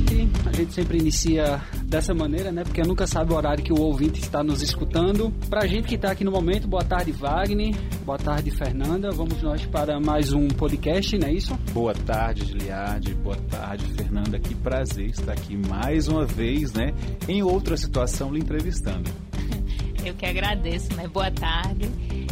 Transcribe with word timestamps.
noite. 0.00 0.28
A 0.46 0.52
gente 0.52 0.72
sempre 0.72 0.98
inicia 0.98 1.60
dessa 1.84 2.14
maneira, 2.14 2.50
né? 2.50 2.64
Porque 2.64 2.82
nunca 2.82 3.06
sabe 3.06 3.32
o 3.32 3.36
horário 3.36 3.62
que 3.62 3.72
o 3.72 3.80
ouvinte 3.80 4.20
está 4.20 4.42
nos 4.42 4.62
escutando. 4.62 5.30
Pra 5.48 5.66
gente 5.66 5.86
que 5.86 5.94
está 5.94 6.10
aqui 6.10 6.24
no 6.24 6.30
momento, 6.30 6.66
boa 6.66 6.84
tarde, 6.84 7.12
Wagner. 7.12 7.74
Boa 8.04 8.18
tarde, 8.18 8.50
Fernanda. 8.50 9.10
Vamos 9.10 9.42
nós 9.42 9.64
para 9.66 10.00
mais 10.00 10.32
um 10.32 10.48
podcast, 10.48 11.16
não 11.18 11.28
é 11.28 11.32
isso? 11.32 11.54
Boa 11.72 11.94
tarde, 11.94 12.46
Giliade. 12.46 13.14
Boa 13.14 13.36
tarde, 13.36 13.84
Fernanda. 13.94 14.38
Que 14.38 14.54
prazer 14.54 15.06
estar 15.06 15.32
aqui 15.32 15.56
mais 15.56 16.08
uma 16.08 16.26
vez, 16.26 16.72
né? 16.72 16.92
Em 17.28 17.42
outra 17.42 17.76
situação, 17.76 18.32
lhe 18.32 18.40
entrevistando. 18.40 19.10
Eu 20.04 20.14
que 20.14 20.24
agradeço, 20.24 20.94
né? 20.94 21.06
Boa 21.08 21.30
tarde. 21.30 21.90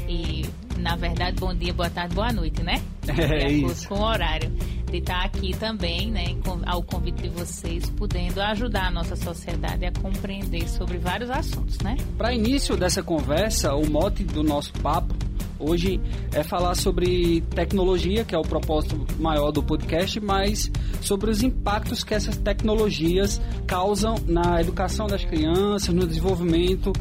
E, 0.09 0.47
na 0.79 0.97
verdade, 0.97 1.37
bom 1.39 1.55
dia, 1.55 1.73
boa 1.73 1.91
tarde, 1.91 2.15
boa 2.15 2.33
noite, 2.33 2.63
né? 2.63 2.81
É 3.07 3.51
isso. 3.51 3.89
Com 3.89 3.97
o 3.97 4.05
horário 4.05 4.51
de 4.91 4.99
estar 4.99 5.25
aqui 5.25 5.57
também, 5.57 6.11
né, 6.11 6.37
ao 6.67 6.83
convite 6.83 7.23
de 7.23 7.29
vocês, 7.29 7.89
podendo 7.91 8.41
ajudar 8.41 8.87
a 8.87 8.91
nossa 8.91 9.17
sociedade 9.17 9.85
a 9.85 9.93
compreender 9.93 10.69
sobre 10.69 10.99
vários 10.99 11.31
assuntos, 11.31 11.79
né? 11.79 11.97
Para 12.17 12.33
início 12.33 12.77
dessa 12.77 13.03
conversa, 13.03 13.75
o 13.75 13.89
mote 13.89 14.25
do 14.25 14.43
nosso 14.43 14.73
papo 14.75 15.15
hoje 15.59 16.01
é 16.33 16.43
falar 16.43 16.75
sobre 16.75 17.41
tecnologia, 17.55 18.25
que 18.25 18.35
é 18.35 18.39
o 18.39 18.43
propósito 18.43 19.05
maior 19.19 19.51
do 19.51 19.63
podcast, 19.63 20.21
mas 20.21 20.71
sobre 21.01 21.31
os 21.31 21.43
impactos 21.43 22.05
que 22.05 22.15
essas 22.15 22.37
tecnologias 22.37 23.41
causam 23.67 24.15
na 24.27 24.61
educação 24.61 25.07
das 25.07 25.25
crianças, 25.25 25.93
no 25.93 26.07
desenvolvimento 26.07 26.93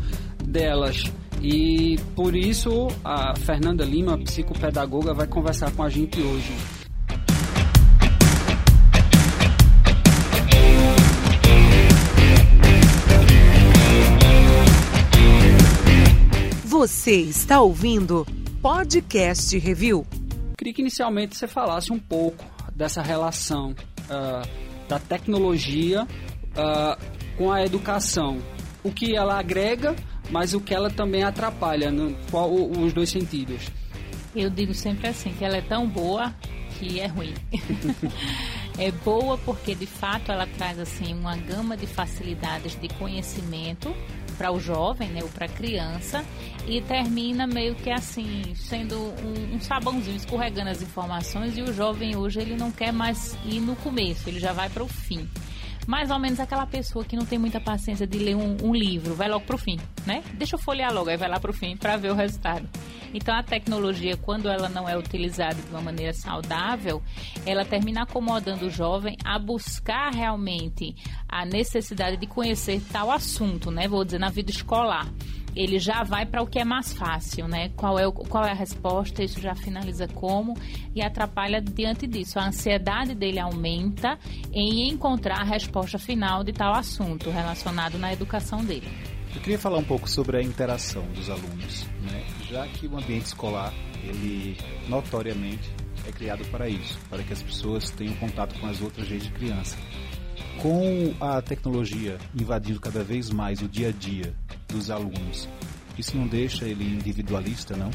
delas. 0.44 1.04
E 1.42 1.98
por 2.16 2.36
isso 2.36 2.88
a 3.04 3.36
Fernanda 3.36 3.86
Lima, 3.86 4.17
psicopedagoga, 4.17 5.14
vai 5.14 5.28
conversar 5.28 5.72
com 5.72 5.84
a 5.84 5.90
gente 5.90 6.20
hoje. 6.20 6.52
Você 16.88 17.18
está 17.18 17.60
ouvindo 17.60 18.26
Podcast 18.62 19.58
Review. 19.58 20.08
Queria 20.58 20.74
que 20.74 20.80
inicialmente 20.80 21.36
você 21.36 21.46
falasse 21.46 21.92
um 21.92 22.00
pouco 22.00 22.46
dessa 22.74 23.02
relação 23.02 23.72
uh, 23.72 24.88
da 24.88 24.98
tecnologia 24.98 26.04
uh, 26.06 27.36
com 27.38 27.52
a 27.52 27.62
educação. 27.66 28.42
O 28.86 28.90
que 28.90 29.18
ela 29.18 29.38
agrega, 29.38 29.98
mas 30.32 30.54
o 30.54 30.62
que 30.62 30.74
ela 30.74 30.90
também 30.90 31.24
atrapalha, 31.24 31.92
no, 31.92 32.16
qual, 32.32 32.54
os 32.54 32.94
dois 32.94 33.10
sentidos. 33.10 33.70
Eu 34.34 34.50
digo 34.50 34.74
sempre 34.74 35.10
assim, 35.10 35.34
que 35.34 35.44
ela 35.44 35.58
é 35.58 35.62
tão 35.62 35.90
boa 35.90 36.34
que 36.80 37.02
é 37.02 37.08
ruim. 37.08 37.34
é 38.80 38.92
boa 38.92 39.38
porque 39.40 39.76
de 39.76 39.86
fato 39.86 40.32
ela 40.32 40.48
traz 40.58 40.80
assim 40.80 41.14
uma 41.14 41.36
gama 41.36 41.76
de 41.76 41.86
facilidades 41.86 42.80
de 42.80 42.88
conhecimento 42.88 43.94
para 44.38 44.52
o 44.52 44.60
jovem, 44.60 45.10
né, 45.10 45.22
ou 45.24 45.30
para 45.30 45.46
a 45.46 45.50
criança, 45.50 46.24
e 46.68 46.82
termina 46.82 47.48
meio 47.48 47.76
que 47.76 47.90
assim, 47.90 48.54
sendo 48.56 48.96
um, 48.96 49.56
um, 49.56 49.60
sabãozinho 49.60 50.18
escorregando 50.18 50.70
as 50.70 50.82
informações 50.82 51.58
e 51.58 51.62
o 51.62 51.74
jovem 51.74 52.16
hoje 52.16 52.40
ele 52.40 52.56
não 52.56 52.72
quer 52.72 52.94
mais 52.94 53.38
ir 53.46 53.60
no 53.60 53.76
começo, 53.78 54.30
ele 54.30 54.40
já 54.40 54.54
vai 54.54 54.70
para 54.70 54.84
o 54.84 54.88
fim 54.88 55.28
mais 55.88 56.12
ou 56.12 56.20
menos 56.20 56.38
aquela 56.40 56.68
pessoa 56.68 57.06
que 57.06 57.16
não 57.16 57.26
tem 57.26 57.40
muita 57.40 57.62
paciência 57.62 58.06
de 58.06 58.20
ler 58.20 58.36
um, 58.36 58.58
um 58.62 58.76
livro, 58.76 59.16
vai 59.16 59.30
logo 59.30 59.46
pro 59.46 59.58
fim, 59.58 59.80
né? 60.06 60.22
Deixa 60.34 60.56
eu 60.56 60.60
folhear 60.60 60.94
logo, 60.94 61.10
aí 61.10 61.16
vai 61.16 61.30
lá 61.30 61.40
pro 61.40 61.54
fim 61.54 61.78
para 61.78 61.96
ver 61.96 62.12
o 62.12 62.14
resultado. 62.14 62.68
Então 63.13 63.36
a 63.36 63.44
tecnologia, 63.44 64.17
quando 64.17 64.50
ela 64.50 64.69
não 64.69 64.88
é 64.88 64.97
utilizada 64.97 65.55
de 65.55 65.69
uma 65.69 65.81
maneira 65.81 66.13
saudável, 66.13 67.02
ela 67.45 67.66
termina 67.66 68.03
acomodando 68.03 68.67
o 68.67 68.69
jovem 68.69 69.17
a 69.23 69.39
buscar 69.39 70.13
realmente 70.13 70.95
a 71.28 71.45
necessidade 71.45 72.17
de 72.17 72.28
conhecer 72.28 72.81
tal 72.91 73.12
assunto, 73.12 73.72
né? 73.72 73.88
Vou 73.88 74.03
dizer, 74.03 74.19
na 74.19 74.29
vida 74.29 74.51
escolar 74.51 75.07
ele 75.57 75.79
já 75.79 76.03
vai 76.03 76.23
para 76.23 76.44
o 76.44 76.47
que 76.47 76.59
é 76.59 76.63
mais 76.63 76.94
fácil, 76.94 77.47
né? 77.47 77.69
Qual 77.69 77.97
é, 77.97 78.06
o, 78.06 78.12
qual 78.12 78.46
é 78.46 78.51
a 78.51 78.53
resposta, 78.53 79.23
isso 79.23 79.41
já 79.41 79.56
finaliza 79.56 80.07
como 80.07 80.53
e 80.94 81.01
atrapalha 81.01 81.59
diante 81.59 82.06
disso. 82.06 82.38
A 82.38 82.46
ansiedade 82.46 83.16
dele 83.16 83.40
aumenta 83.40 84.19
em 84.53 84.88
encontrar 84.88 85.41
a 85.41 85.44
resposta 85.44 85.97
final 85.97 86.44
de 86.44 86.53
tal 86.53 86.73
assunto 86.73 87.31
relacionado 87.31 87.97
na 87.97 88.13
educação 88.13 88.63
dele. 88.63 89.16
Eu 89.36 89.42
queria 89.42 89.60
falar 89.60 89.78
um 89.78 89.84
pouco 89.84 90.10
sobre 90.10 90.38
a 90.38 90.42
interação 90.42 91.04
dos 91.14 91.30
alunos, 91.30 91.86
né? 92.02 92.26
já 92.50 92.68
que 92.68 92.88
o 92.88 92.98
ambiente 92.98 93.26
escolar, 93.26 93.74
ele 94.04 94.58
notoriamente 94.88 95.70
é 96.08 96.12
criado 96.12 96.46
para 96.50 96.70
isso, 96.70 96.98
para 97.10 97.22
que 97.22 97.34
as 97.34 97.42
pessoas 97.42 97.90
tenham 97.92 98.16
contato 98.16 98.58
com 98.60 98.68
as 98.68 98.82
outras 98.82 99.08
desde 99.08 99.30
criança. 99.32 99.78
Com 100.62 101.14
a 101.20 101.42
tecnologia 101.42 102.18
invadindo 102.40 102.80
cada 102.80 103.04
vez 103.04 103.30
mais 103.30 103.62
o 103.62 103.68
dia 103.68 103.90
a 103.90 103.92
dia 103.92 104.34
dos 104.68 104.90
alunos, 104.90 105.48
isso 105.98 106.16
não 106.18 106.28
deixa 106.28 106.66
ele 106.66 106.84
individualista, 106.84 107.76
não? 107.76 107.92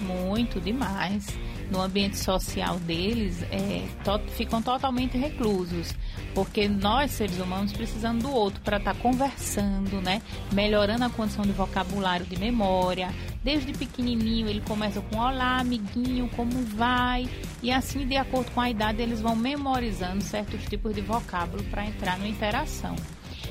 Muito 0.00 0.60
demais. 0.60 1.26
No 1.70 1.80
ambiente 1.80 2.16
social 2.16 2.78
deles, 2.80 3.42
é, 3.50 3.86
to 4.02 4.18
ficam 4.32 4.62
totalmente 4.62 5.18
reclusos. 5.18 5.94
Porque 6.34 6.68
nós, 6.68 7.10
seres 7.10 7.38
humanos, 7.38 7.72
precisamos 7.72 8.22
do 8.22 8.30
outro 8.30 8.60
para 8.62 8.78
estar 8.78 8.94
tá 8.94 9.00
conversando, 9.00 10.00
né? 10.00 10.22
Melhorando 10.52 11.04
a 11.04 11.10
condição 11.10 11.44
de 11.44 11.52
vocabulário 11.52 12.24
de 12.24 12.38
memória, 12.38 13.12
Desde 13.42 13.72
pequenininho 13.72 14.48
ele 14.48 14.60
começa 14.60 15.00
com 15.00 15.16
olá, 15.16 15.58
amiguinho, 15.60 16.28
como 16.36 16.50
vai? 16.64 17.28
E 17.62 17.70
assim, 17.70 18.06
de 18.06 18.16
acordo 18.16 18.50
com 18.50 18.60
a 18.60 18.68
idade, 18.68 19.00
eles 19.00 19.20
vão 19.20 19.36
memorizando 19.36 20.22
certos 20.22 20.62
tipos 20.64 20.94
de 20.94 21.00
vocábulo 21.00 21.62
para 21.64 21.86
entrar 21.86 22.18
na 22.18 22.28
interação. 22.28 22.96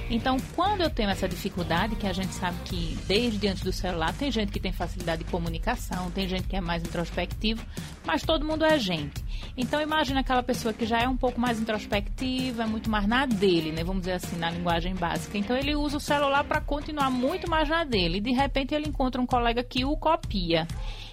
Então, 0.10 0.38
quando 0.56 0.82
eu 0.82 0.90
tenho 0.90 1.10
essa 1.10 1.28
dificuldade, 1.28 1.96
que 1.96 2.08
a 2.08 2.14
gente 2.14 2.34
sabe 2.34 2.58
que 2.64 2.98
desde 3.08 3.48
antes 3.48 3.62
do 3.62 3.74
celular 3.74 4.14
tem 4.14 4.32
gente 4.32 4.52
que 4.52 4.60
tem 4.60 4.72
facilidade 4.72 5.24
de 5.24 5.30
comunicação, 5.30 6.10
tem 6.12 6.28
gente 6.28 6.48
que 6.48 6.56
é 6.56 6.62
mais 6.62 6.82
introspectivo, 6.82 7.62
mas 8.06 8.24
todo 8.24 8.46
mundo 8.46 8.64
é 8.64 8.80
gente. 8.80 9.26
Então, 9.58 9.82
imagina 9.82 10.22
aquela 10.22 10.42
pessoa 10.42 10.74
que 10.74 10.86
já 10.86 11.00
é 11.00 11.08
um 11.08 11.18
pouco 11.18 11.40
mais 11.40 11.60
introspectiva, 11.60 12.64
é 12.64 12.66
muito 12.66 12.90
mais 12.90 13.06
na 13.06 13.26
dele, 13.26 13.72
né? 13.72 13.84
Vamos 13.84 14.04
dizer 14.04 14.14
assim, 14.14 14.38
na 14.38 14.50
linguagem 14.50 14.96
básica. 14.96 15.38
Então, 15.38 15.58
ele 15.58 15.76
usa 15.76 15.98
o 15.98 16.00
celular 16.00 16.44
para 16.44 16.62
continuar 16.62 17.10
muito 17.10 17.50
mais 17.50 17.68
na 17.68 17.84
dele. 17.84 18.20
E, 18.20 18.22
de 18.22 18.32
repente, 18.32 18.74
ele 18.74 18.88
encontra 18.88 19.22
um 19.22 19.26
colega 19.26 19.62
que 19.64 19.84
o 19.84 19.98
copia. 19.98 20.68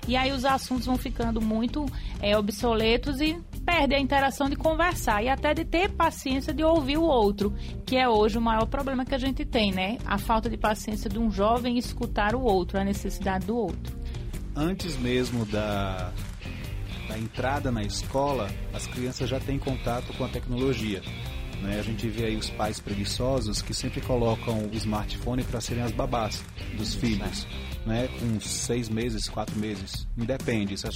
E 0.07 0.17
aí 0.17 0.31
os 0.33 0.45
assuntos 0.45 0.87
vão 0.87 0.97
ficando 0.97 1.41
muito 1.41 1.87
é, 2.21 2.37
obsoletos 2.37 3.21
e 3.21 3.39
perde 3.77 3.97
a 3.97 3.99
interação 3.99 4.49
de 4.49 4.55
conversar 4.55 5.25
e 5.25 5.29
até 5.29 5.53
de 5.53 5.65
ter 5.65 5.91
paciência 5.91 6.55
de 6.55 6.63
ouvir 6.63 6.97
o 6.97 7.03
outro, 7.03 7.53
que 7.85 7.97
é 7.97 8.09
hoje 8.09 8.39
o 8.39 8.41
maior 8.41 8.67
problema 8.67 9.05
que 9.05 9.13
a 9.13 9.19
gente 9.19 9.45
tem, 9.45 9.73
né? 9.73 9.99
A 10.07 10.17
falta 10.17 10.49
de 10.49 10.57
paciência 10.57 11.11
de 11.11 11.19
um 11.19 11.29
jovem 11.29 11.77
escutar 11.77 12.37
o 12.37 12.43
outro, 12.43 12.79
a 12.79 12.85
necessidade 12.85 13.47
do 13.47 13.57
outro. 13.57 13.99
Antes 14.55 14.97
mesmo 14.97 15.45
da, 15.47 16.13
da 17.09 17.19
entrada 17.19 17.73
na 17.73 17.83
escola, 17.83 18.49
as 18.73 18.87
crianças 18.87 19.29
já 19.29 19.41
têm 19.41 19.59
contato 19.59 20.17
com 20.17 20.25
a 20.25 20.29
tecnologia. 20.29 21.03
Né? 21.61 21.77
A 21.81 21.83
gente 21.83 22.09
vê 22.09 22.27
aí 22.27 22.37
os 22.37 22.51
pais 22.51 22.79
preguiçosos 22.79 23.61
que 23.61 23.75
sempre 23.75 24.01
colocam 24.01 24.69
o 24.73 24.75
smartphone 24.77 25.43
para 25.43 25.61
serem 25.61 25.83
as 25.83 25.91
babás 25.91 26.45
dos 26.77 26.95
filhos, 26.95 27.45
né? 27.85 28.09
com 28.21 28.39
seis 28.39 28.89
meses, 28.89 29.29
quatro 29.29 29.59
meses, 29.59 30.07
independe. 30.17 30.75
Isso 30.75 30.87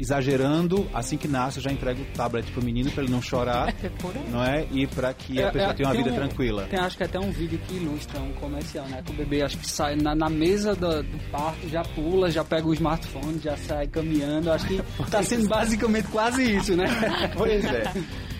exagerando, 0.00 0.88
assim 0.94 1.18
que 1.18 1.28
nasce, 1.28 1.60
já 1.60 1.70
entrega 1.70 2.00
o 2.00 2.04
tablet 2.06 2.50
pro 2.52 2.64
menino 2.64 2.90
para 2.90 3.02
ele 3.02 3.12
não 3.12 3.20
chorar, 3.20 3.68
é 3.84 4.30
não 4.30 4.42
é? 4.42 4.66
E 4.72 4.86
para 4.86 5.12
que 5.12 5.40
a 5.40 5.48
é, 5.48 5.50
pessoa 5.50 5.70
é, 5.70 5.74
tenha 5.74 5.88
uma 5.88 5.94
vida 5.94 6.10
um, 6.10 6.14
tranquila. 6.14 6.64
Tem, 6.64 6.80
acho 6.80 6.96
que 6.96 7.04
até 7.04 7.20
um 7.20 7.30
vídeo 7.30 7.60
que 7.68 7.74
ilustra 7.74 8.18
um 8.18 8.32
comercial, 8.32 8.88
né? 8.88 9.02
Que 9.04 9.12
o 9.12 9.14
bebê 9.14 9.42
acho 9.42 9.58
que 9.58 9.68
sai 9.68 9.96
na, 9.96 10.14
na 10.14 10.30
mesa 10.30 10.74
do, 10.74 11.02
do, 11.02 11.18
parto, 11.30 11.68
já 11.68 11.82
pula, 11.82 12.30
já 12.30 12.42
pega 12.42 12.66
o 12.66 12.72
smartphone, 12.72 13.38
já 13.38 13.56
sai 13.58 13.86
caminhando. 13.88 14.50
Acho 14.50 14.66
que 14.66 14.82
tá 15.10 15.22
sendo 15.22 15.46
basicamente 15.46 16.08
quase 16.08 16.56
isso, 16.56 16.74
né? 16.74 16.86
pois 17.36 17.62
é. 17.66 17.92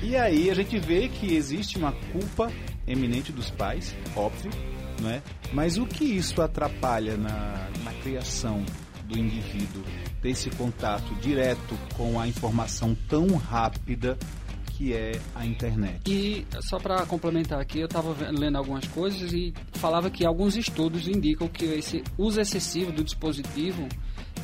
E 0.02 0.16
aí 0.16 0.50
a 0.50 0.54
gente 0.54 0.78
vê 0.78 1.08
que 1.08 1.34
existe 1.36 1.76
uma 1.76 1.92
culpa 1.92 2.50
eminente 2.86 3.30
dos 3.32 3.50
pais, 3.50 3.94
óbvio, 4.16 4.50
não 5.02 5.10
é? 5.10 5.22
Mas 5.52 5.76
o 5.76 5.84
que 5.84 6.04
isso 6.04 6.40
atrapalha 6.40 7.18
na, 7.18 7.68
na 7.84 7.92
criação 8.02 8.64
do 9.04 9.18
indivíduo 9.18 9.82
ter 10.20 10.30
esse 10.30 10.50
contato 10.50 11.14
direto 11.16 11.78
com 11.96 12.20
a 12.20 12.26
informação 12.26 12.96
tão 13.08 13.36
rápida 13.36 14.18
que 14.80 14.94
é 14.94 15.12
a 15.34 15.44
internet. 15.44 16.00
E 16.10 16.46
só 16.62 16.78
para 16.78 17.04
complementar 17.04 17.60
aqui, 17.60 17.80
eu 17.80 17.84
estava 17.84 18.16
lendo 18.30 18.56
algumas 18.56 18.86
coisas 18.88 19.30
e 19.32 19.52
falava 19.72 20.10
que 20.10 20.24
alguns 20.24 20.56
estudos 20.56 21.06
indicam 21.06 21.46
que 21.48 21.66
esse 21.66 22.02
uso 22.16 22.40
excessivo 22.40 22.90
do 22.90 23.04
dispositivo 23.04 23.86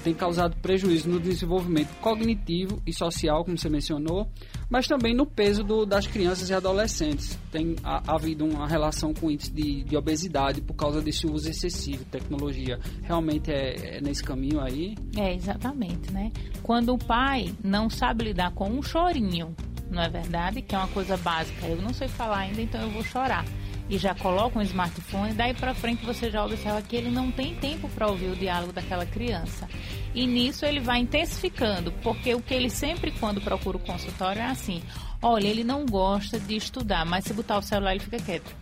tem 0.06 0.14
causado 0.14 0.55
prejuízo 0.58 1.08
no 1.08 1.19
desenvolvimento 1.19 1.88
cognitivo 2.00 2.81
e 2.87 2.93
social, 2.93 3.44
como 3.44 3.58
você 3.58 3.69
mencionou, 3.69 4.31
mas 4.70 4.87
também 4.87 5.12
no 5.12 5.26
peso 5.26 5.64
do, 5.64 5.85
das 5.85 6.06
crianças 6.06 6.49
e 6.49 6.55
adolescentes. 6.55 7.37
Tem 7.50 7.75
ha, 7.82 8.00
havido 8.06 8.44
uma 8.44 8.69
relação 8.69 9.12
com 9.12 9.29
índice 9.29 9.50
de, 9.50 9.82
de, 9.82 9.97
obesidade 9.97 10.61
por 10.61 10.75
causa 10.75 11.03
desse 11.03 11.26
uso 11.26 11.50
excessivo 11.50 12.05
de 12.05 12.11
tecnologia. 12.11 12.79
Realmente 13.03 13.50
é, 13.50 13.97
é 13.97 14.00
nesse 14.00 14.23
caminho 14.23 14.61
aí? 14.61 14.94
É, 15.17 15.35
exatamente, 15.35 16.12
né? 16.12 16.31
Quando 16.62 16.94
o 16.94 16.99
pai 16.99 17.53
não 17.64 17.91
sabe 17.91 18.26
lidar 18.26 18.53
com 18.53 18.70
um 18.70 18.82
chorinho, 18.85 19.56
não 19.91 20.05
é 20.05 20.08
verdade? 20.08 20.62
Que 20.62 20.76
é 20.76 20.79
uma 20.79 20.87
coisa 20.87 21.17
básica. 21.17 21.67
Eu 21.67 21.82
não 21.82 21.93
sei 21.93 22.06
falar 22.06 22.43
ainda, 22.43 22.62
então 22.62 22.81
eu 22.81 22.91
vou 22.91 23.03
chorar. 23.03 23.44
E 23.88 23.99
já 23.99 24.15
coloca 24.15 24.59
um 24.59 24.62
smartphone, 24.62 25.33
daí 25.33 25.55
para 25.55 25.75
frente 25.75 26.05
você 26.05 26.29
já 26.29 26.44
observa 26.44 26.83
que 26.83 26.97
ele 26.97 27.11
não 27.11 27.31
tem 27.31 27.55
tempo 27.55 27.88
para 27.88 28.09
ouvir 28.09 28.31
o 28.31 28.37
diálogo 28.37 28.73
daquela 28.73 29.06
criança. 29.06 29.69
E 30.15 30.27
nisso 30.27 30.65
ele 30.65 30.81
vai 30.81 30.99
intensificando, 30.99 31.93
porque 32.03 32.35
o 32.35 32.43
que 32.43 32.53
ele 32.53 32.69
sempre, 32.69 33.12
quando 33.12 33.41
procura 33.41 33.77
o 33.77 33.81
consultório, 33.81 34.43
é 34.43 34.47
assim: 34.47 34.83
olha, 35.23 35.47
ele 35.47 35.62
não 35.62 35.87
gosta 35.87 36.41
de 36.41 36.56
estudar, 36.56 37.05
mas 37.05 37.25
se 37.25 37.33
botar 37.33 37.59
o 37.59 37.62
celular 37.62 37.93
ele 37.93 38.00
fica 38.00 38.19
quieto. 38.19 38.55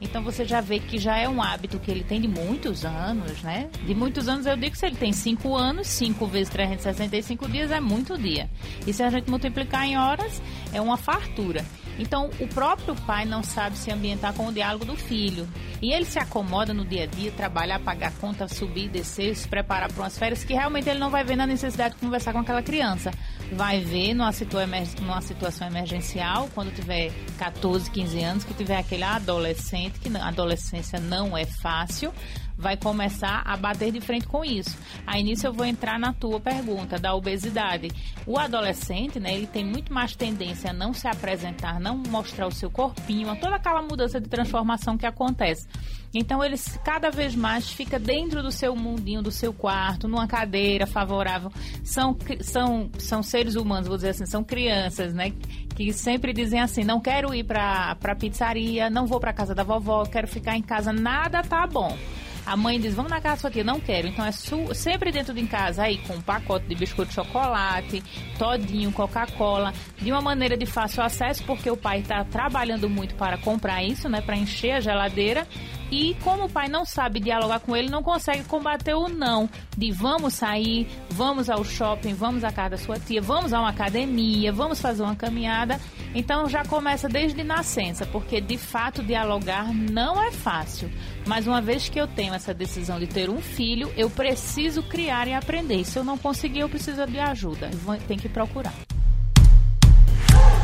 Então 0.00 0.22
você 0.22 0.44
já 0.44 0.60
vê 0.60 0.78
que 0.78 0.98
já 0.98 1.16
é 1.16 1.28
um 1.28 1.42
hábito 1.42 1.78
que 1.78 1.90
ele 1.90 2.04
tem 2.04 2.20
de 2.20 2.28
muitos 2.28 2.84
anos, 2.84 3.40
né? 3.42 3.70
De 3.86 3.94
muitos 3.94 4.28
anos 4.28 4.44
eu 4.44 4.56
digo 4.56 4.72
que 4.72 4.78
se 4.78 4.86
ele 4.86 4.96
tem 4.96 5.12
5 5.12 5.56
anos, 5.56 5.86
5 5.86 6.26
vezes 6.26 6.50
365 6.50 7.48
dias 7.48 7.70
é 7.70 7.80
muito 7.80 8.18
dia. 8.18 8.50
E 8.86 8.92
se 8.92 9.02
a 9.02 9.08
gente 9.08 9.30
multiplicar 9.30 9.84
em 9.86 9.96
horas, 9.96 10.42
é 10.72 10.80
uma 10.80 10.98
fartura. 10.98 11.64
Então, 11.98 12.30
o 12.40 12.48
próprio 12.48 12.94
pai 12.94 13.24
não 13.24 13.42
sabe 13.42 13.76
se 13.76 13.90
ambientar 13.90 14.34
com 14.34 14.46
o 14.46 14.52
diálogo 14.52 14.84
do 14.84 14.96
filho. 14.96 15.48
E 15.80 15.92
ele 15.92 16.04
se 16.04 16.18
acomoda 16.18 16.72
no 16.72 16.84
dia 16.84 17.04
a 17.04 17.06
dia, 17.06 17.30
trabalhar, 17.30 17.78
pagar 17.80 18.12
conta, 18.14 18.48
subir, 18.48 18.88
descer, 18.88 19.36
se 19.36 19.46
preparar 19.46 19.92
para 19.92 20.02
umas 20.02 20.18
férias, 20.18 20.42
que 20.42 20.54
realmente 20.54 20.88
ele 20.88 20.98
não 20.98 21.10
vai 21.10 21.22
ver 21.24 21.36
na 21.36 21.46
necessidade 21.46 21.94
de 21.94 22.00
conversar 22.00 22.32
com 22.32 22.38
aquela 22.38 22.62
criança. 22.62 23.10
Vai 23.52 23.80
ver 23.80 24.14
numa, 24.14 24.32
situa 24.32 24.66
numa 25.00 25.20
situação 25.20 25.66
emergencial, 25.66 26.48
quando 26.54 26.74
tiver 26.74 27.12
14, 27.38 27.90
15 27.90 28.22
anos, 28.22 28.44
que 28.44 28.54
tiver 28.54 28.78
aquele 28.78 29.04
adolescente, 29.04 30.00
que 30.00 30.14
a 30.16 30.28
adolescência 30.28 30.98
não 30.98 31.36
é 31.36 31.44
fácil, 31.44 32.12
vai 32.56 32.76
começar 32.76 33.42
a 33.44 33.56
bater 33.56 33.92
de 33.92 34.00
frente 34.00 34.26
com 34.26 34.44
isso. 34.44 34.76
Aí 35.06 35.22
nisso 35.22 35.46
eu 35.46 35.52
vou 35.52 35.66
entrar 35.66 35.98
na 35.98 36.12
tua 36.12 36.40
pergunta 36.40 36.98
da 36.98 37.14
obesidade. 37.14 37.90
O 38.26 38.38
adolescente, 38.38 39.18
né, 39.18 39.34
ele 39.34 39.46
tem 39.46 39.64
muito 39.64 39.92
mais 39.92 40.14
tendência 40.14 40.70
a 40.70 40.72
não 40.72 40.92
se 40.92 41.06
apresentar, 41.06 41.80
não 41.80 41.96
mostrar 41.96 42.46
o 42.46 42.52
seu 42.52 42.70
corpinho, 42.70 43.34
toda 43.36 43.56
aquela 43.56 43.82
mudança 43.82 44.20
de 44.20 44.28
transformação 44.28 44.96
que 44.96 45.06
acontece. 45.06 45.66
Então 46.14 46.44
ele 46.44 46.54
cada 46.84 47.10
vez 47.10 47.34
mais 47.34 47.68
fica 47.68 47.98
dentro 47.98 48.40
do 48.40 48.52
seu 48.52 48.76
mundinho, 48.76 49.20
do 49.20 49.32
seu 49.32 49.52
quarto, 49.52 50.06
numa 50.06 50.28
cadeira 50.28 50.86
favorável. 50.86 51.50
São, 51.82 52.16
são, 52.40 52.88
são 52.98 53.22
seres 53.22 53.56
humanos, 53.56 53.88
vou 53.88 53.96
dizer 53.96 54.10
assim, 54.10 54.26
são 54.26 54.44
crianças, 54.44 55.12
né? 55.12 55.32
Que 55.74 55.92
sempre 55.92 56.32
dizem 56.32 56.60
assim: 56.60 56.84
não 56.84 57.00
quero 57.00 57.34
ir 57.34 57.42
para 57.42 57.96
a 58.00 58.14
pizzaria, 58.14 58.88
não 58.88 59.06
vou 59.06 59.18
para 59.18 59.32
casa 59.32 59.54
da 59.56 59.64
vovó, 59.64 60.04
quero 60.04 60.28
ficar 60.28 60.56
em 60.56 60.62
casa, 60.62 60.92
nada 60.92 61.42
tá 61.42 61.66
bom. 61.66 61.98
A 62.46 62.56
mãe 62.56 62.78
diz, 62.78 62.94
vamos 62.94 63.10
na 63.10 63.20
casa 63.20 63.36
da 63.36 63.40
sua 63.40 63.50
tia. 63.50 63.64
Não 63.64 63.80
quero. 63.80 64.08
Então 64.08 64.24
é 64.24 64.32
sempre 64.32 65.10
dentro 65.10 65.32
de 65.32 65.46
casa 65.46 65.84
aí 65.84 65.98
com 65.98 66.14
um 66.14 66.20
pacote 66.20 66.66
de 66.66 66.74
biscoito 66.74 67.08
de 67.08 67.14
chocolate, 67.14 68.02
todinho, 68.38 68.92
Coca-Cola, 68.92 69.72
de 69.96 70.10
uma 70.10 70.20
maneira 70.20 70.56
de 70.56 70.66
fácil 70.66 71.02
acesso, 71.02 71.42
porque 71.44 71.70
o 71.70 71.76
pai 71.76 72.00
está 72.00 72.24
trabalhando 72.24 72.88
muito 72.88 73.14
para 73.14 73.38
comprar 73.38 73.82
isso, 73.82 74.08
né? 74.08 74.20
Para 74.20 74.36
encher 74.36 74.72
a 74.72 74.80
geladeira. 74.80 75.46
E 75.94 76.16
como 76.24 76.46
o 76.46 76.50
pai 76.50 76.66
não 76.66 76.84
sabe 76.84 77.20
dialogar 77.20 77.60
com 77.60 77.76
ele, 77.76 77.88
não 77.88 78.02
consegue 78.02 78.42
combater 78.42 78.94
o 78.94 79.08
não 79.08 79.48
de 79.78 79.92
vamos 79.92 80.34
sair, 80.34 80.88
vamos 81.08 81.48
ao 81.48 81.62
shopping, 81.62 82.14
vamos 82.14 82.42
à 82.42 82.50
casa 82.50 82.70
da 82.70 82.78
sua 82.78 82.98
tia, 82.98 83.22
vamos 83.22 83.52
a 83.52 83.60
uma 83.60 83.68
academia, 83.68 84.52
vamos 84.52 84.80
fazer 84.80 85.04
uma 85.04 85.14
caminhada. 85.14 85.80
Então 86.12 86.48
já 86.48 86.64
começa 86.64 87.08
desde 87.08 87.44
nascença, 87.44 88.04
porque 88.06 88.40
de 88.40 88.58
fato 88.58 89.04
dialogar 89.04 89.72
não 89.72 90.20
é 90.20 90.32
fácil. 90.32 90.90
Mas 91.28 91.46
uma 91.46 91.62
vez 91.62 91.88
que 91.88 92.00
eu 92.00 92.08
tenho 92.08 92.34
essa 92.34 92.52
decisão 92.52 92.98
de 92.98 93.06
ter 93.06 93.30
um 93.30 93.40
filho, 93.40 93.88
eu 93.96 94.10
preciso 94.10 94.82
criar 94.82 95.28
e 95.28 95.32
aprender. 95.32 95.84
Se 95.84 95.96
eu 95.96 96.02
não 96.02 96.18
conseguir, 96.18 96.58
eu 96.58 96.68
preciso 96.68 97.06
de 97.06 97.20
ajuda. 97.20 97.70
Tem 98.08 98.18
que 98.18 98.28
procurar. 98.28 98.74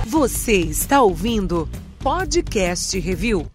Você 0.06 0.56
está 0.56 1.00
ouvindo 1.00 1.68
Podcast 2.00 2.98
Review. 2.98 3.48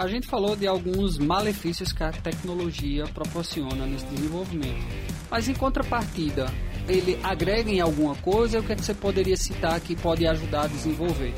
A 0.00 0.06
gente 0.06 0.26
falou 0.26 0.56
de 0.56 0.66
alguns 0.66 1.18
malefícios 1.18 1.92
que 1.92 2.02
a 2.02 2.10
tecnologia 2.10 3.04
proporciona 3.08 3.84
nesse 3.84 4.06
desenvolvimento. 4.06 4.82
Mas 5.30 5.46
em 5.46 5.52
contrapartida, 5.52 6.46
ele 6.88 7.20
agrega 7.22 7.70
em 7.70 7.80
alguma 7.80 8.14
coisa? 8.14 8.60
O 8.60 8.62
que, 8.62 8.72
é 8.72 8.76
que 8.76 8.82
você 8.82 8.94
poderia 8.94 9.36
citar 9.36 9.78
que 9.78 9.94
pode 9.94 10.26
ajudar 10.26 10.62
a 10.62 10.66
desenvolver? 10.68 11.34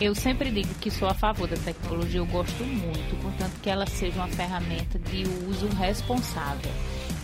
Eu 0.00 0.14
sempre 0.14 0.50
digo 0.50 0.74
que 0.80 0.90
sou 0.90 1.06
a 1.06 1.12
favor 1.12 1.46
da 1.46 1.58
tecnologia, 1.58 2.18
eu 2.18 2.24
gosto 2.24 2.64
muito, 2.64 3.20
portanto 3.20 3.52
que 3.62 3.68
ela 3.68 3.84
seja 3.86 4.16
uma 4.16 4.28
ferramenta 4.28 4.98
de 4.98 5.24
uso 5.46 5.68
responsável. 5.76 6.72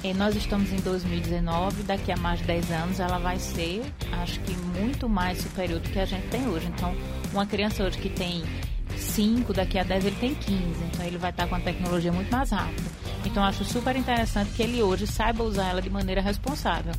E 0.04 0.12
nós 0.12 0.36
estamos 0.36 0.70
em 0.74 0.80
2019, 0.80 1.84
daqui 1.84 2.12
a 2.12 2.18
mais 2.18 2.40
de 2.40 2.44
10 2.44 2.70
anos 2.70 3.00
ela 3.00 3.16
vai 3.16 3.38
ser, 3.38 3.82
acho 4.20 4.38
que 4.40 4.54
muito 4.78 5.08
mais 5.08 5.38
superior 5.38 5.80
do 5.80 5.88
que 5.88 5.98
a 5.98 6.04
gente 6.04 6.28
tem 6.28 6.46
hoje. 6.48 6.66
Então, 6.66 6.94
uma 7.32 7.46
criança 7.46 7.82
hoje 7.82 7.96
que 7.96 8.10
tem 8.10 8.44
5, 9.02 9.52
daqui 9.52 9.78
a 9.78 9.84
10 9.84 10.06
ele 10.06 10.16
tem 10.16 10.34
15, 10.34 10.62
então 10.92 11.04
ele 11.04 11.18
vai 11.18 11.30
estar 11.30 11.46
com 11.46 11.54
a 11.54 11.60
tecnologia 11.60 12.12
muito 12.12 12.30
mais 12.30 12.50
rápida. 12.50 12.90
Então 13.24 13.44
acho 13.44 13.64
super 13.64 13.94
interessante 13.96 14.50
que 14.52 14.62
ele 14.62 14.82
hoje 14.82 15.06
saiba 15.06 15.44
usar 15.44 15.68
ela 15.68 15.82
de 15.82 15.90
maneira 15.90 16.20
responsável. 16.20 16.92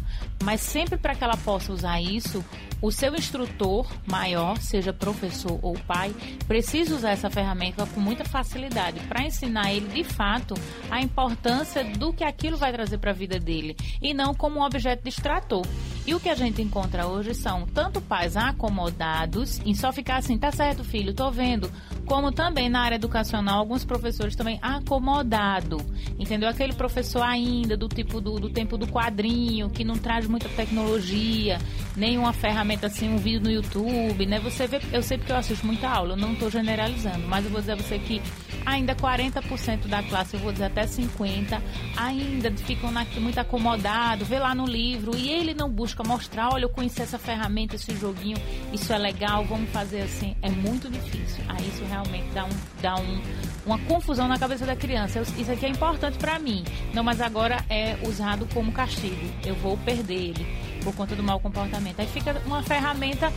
Mas 0.44 0.62
sempre 0.62 0.98
para 0.98 1.16
que 1.16 1.24
ela 1.24 1.38
possa 1.38 1.72
usar 1.72 2.02
isso, 2.02 2.44
o 2.82 2.92
seu 2.92 3.16
instrutor 3.16 3.88
maior, 4.06 4.58
seja 4.58 4.92
professor 4.92 5.60
ou 5.62 5.74
pai, 5.88 6.14
precisa 6.48 6.96
usar 6.96 7.12
essa 7.12 7.30
ferramenta 7.30 7.86
com 7.86 8.00
muita 8.00 8.26
facilidade 8.26 9.00
para 9.02 9.24
ensinar 9.24 9.74
ele 9.74 9.88
de 9.88 10.04
fato 10.04 10.54
a 10.90 11.02
importância 11.02 11.84
do 11.84 12.14
que 12.14 12.24
aquilo 12.24 12.58
vai 12.58 12.72
trazer 12.72 12.98
para 12.98 13.12
a 13.12 13.14
vida 13.14 13.40
dele 13.40 13.76
e 14.02 14.14
não 14.14 14.34
como 14.34 14.60
um 14.60 14.64
objeto 14.64 15.04
distrator. 15.04 15.66
E 16.06 16.14
o 16.14 16.20
que 16.20 16.28
a 16.28 16.36
gente 16.36 16.62
encontra 16.62 17.08
hoje 17.08 17.34
são 17.34 17.66
tanto 17.66 18.02
pais 18.02 18.36
acomodados 18.36 19.62
em 19.66 19.74
só 19.74 19.94
ficar 19.94 20.18
assim, 20.18 20.38
tá 20.38 20.52
certo, 20.52 20.84
filho, 20.84 21.14
tô 21.14 21.32
vendo, 21.32 21.72
como 22.06 22.32
também 22.32 22.70
na 22.70 22.82
área 22.82 22.96
educacional, 22.96 23.60
alguns 23.60 23.86
professores 23.86 24.36
também 24.36 24.60
acomodado, 24.62 25.78
entendeu? 26.20 26.50
Aquele 26.50 26.74
professor 26.74 27.22
ainda 27.22 27.78
do 27.78 27.88
tipo 27.88 28.20
do, 28.20 28.40
do 28.40 28.50
tempo 28.50 28.78
do 28.78 28.88
quadrinho, 28.88 29.70
que 29.70 29.84
não 29.84 29.98
traz 29.98 30.28
muita 30.28 30.50
tecnologia, 30.50 31.60
nenhuma 31.96 32.34
ferramenta 32.34 32.88
assim, 32.88 33.10
um 33.10 33.18
vídeo 33.18 33.42
no 33.42 33.52
YouTube, 33.52 34.26
né? 34.26 34.40
Você 34.40 34.68
vê, 34.68 34.80
eu 34.92 35.02
sei 35.02 35.18
porque 35.18 35.32
eu 35.32 35.38
assisto 35.38 35.66
muita 35.66 35.88
aula, 35.88 36.14
eu 36.14 36.18
não 36.18 36.34
estou 36.34 36.50
generalizando, 36.50 37.28
mas 37.28 37.46
eu 37.46 37.52
vou 37.52 37.60
dizer 37.60 37.74
a 37.74 37.76
você 37.76 38.00
que 38.00 38.22
ainda 38.66 38.96
40% 38.96 39.88
da 39.88 40.02
classe, 40.04 40.36
eu 40.36 40.40
vou 40.40 40.52
dizer 40.52 40.66
até 40.66 40.86
50%, 40.86 41.62
ainda 41.98 42.52
ficam 42.52 42.92
na, 42.92 43.06
muito 43.18 43.38
acomodados, 43.40 44.28
vê 44.28 44.40
lá 44.40 44.56
no 44.56 44.66
livro, 44.66 45.16
e 45.16 45.30
ele 45.30 45.54
não 45.54 45.70
busca 45.70 46.04
mostrar, 46.04 46.50
olha, 46.54 46.64
eu 46.64 46.70
conheci 46.70 47.02
essa 47.02 47.18
ferramenta, 47.18 47.76
esse 47.76 47.96
joguinho, 47.96 48.38
isso 48.72 48.92
é 48.92 48.98
legal, 48.98 49.44
vamos 49.46 49.70
fazer 49.70 50.02
assim. 50.02 50.36
É 50.42 50.50
muito 50.50 50.90
difícil. 50.90 51.44
Aí 51.48 51.68
isso 51.68 51.84
realmente 51.86 52.28
dá, 52.34 52.46
um, 52.46 52.50
dá 52.82 52.96
um, 52.96 53.22
uma 53.66 53.78
confusão 53.80 54.28
na 54.28 54.38
cabeça 54.38 54.66
da 54.66 54.76
criança. 54.76 55.22
Isso 55.22 55.52
aqui 55.52 55.66
é 55.66 55.70
importante 55.70 56.18
para 56.18 56.40
mim. 56.40 56.64
Não, 56.94 57.04
mas 57.04 57.22
agora 57.22 57.64
é 57.70 57.98
usado 58.04 58.48
como 58.54 58.72
castigo. 58.72 59.30
Eu 59.46 59.56
vou 59.56 59.78
perder 59.78 60.14
ele 60.14 60.73
por 60.84 60.94
conta 60.96 61.16
do 61.16 61.24
mau 61.24 61.40
comportamento. 61.40 62.00
Aí 62.00 62.08
fica 62.08 62.42
uma 62.46 62.62
ferramenta 62.64 63.32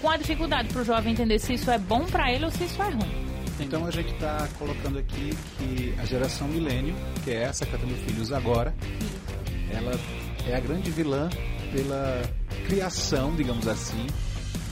com 0.00 0.08
a 0.08 0.16
dificuldade 0.16 0.68
para 0.68 0.82
o 0.82 0.84
jovem 0.84 1.12
entender 1.12 1.38
se 1.38 1.54
isso 1.54 1.70
é 1.70 1.78
bom 1.78 2.04
para 2.06 2.32
ele 2.32 2.44
ou 2.44 2.50
se 2.50 2.64
isso 2.64 2.82
é 2.82 2.88
ruim. 2.88 3.32
Então 3.60 3.86
a 3.86 3.90
gente 3.90 4.12
está 4.12 4.48
colocando 4.58 4.98
aqui 4.98 5.30
que 5.58 5.94
a 5.98 6.04
geração 6.04 6.48
milênio, 6.48 6.94
que 7.22 7.30
é 7.30 7.42
essa 7.44 7.64
que 7.64 7.74
está 7.74 7.86
tendo 7.86 7.96
filhos 8.06 8.32
agora, 8.32 8.74
ela 9.70 9.92
é 10.46 10.56
a 10.56 10.60
grande 10.60 10.90
vilã 10.90 11.28
pela 11.72 12.22
criação, 12.66 13.34
digamos 13.34 13.68
assim, 13.68 14.06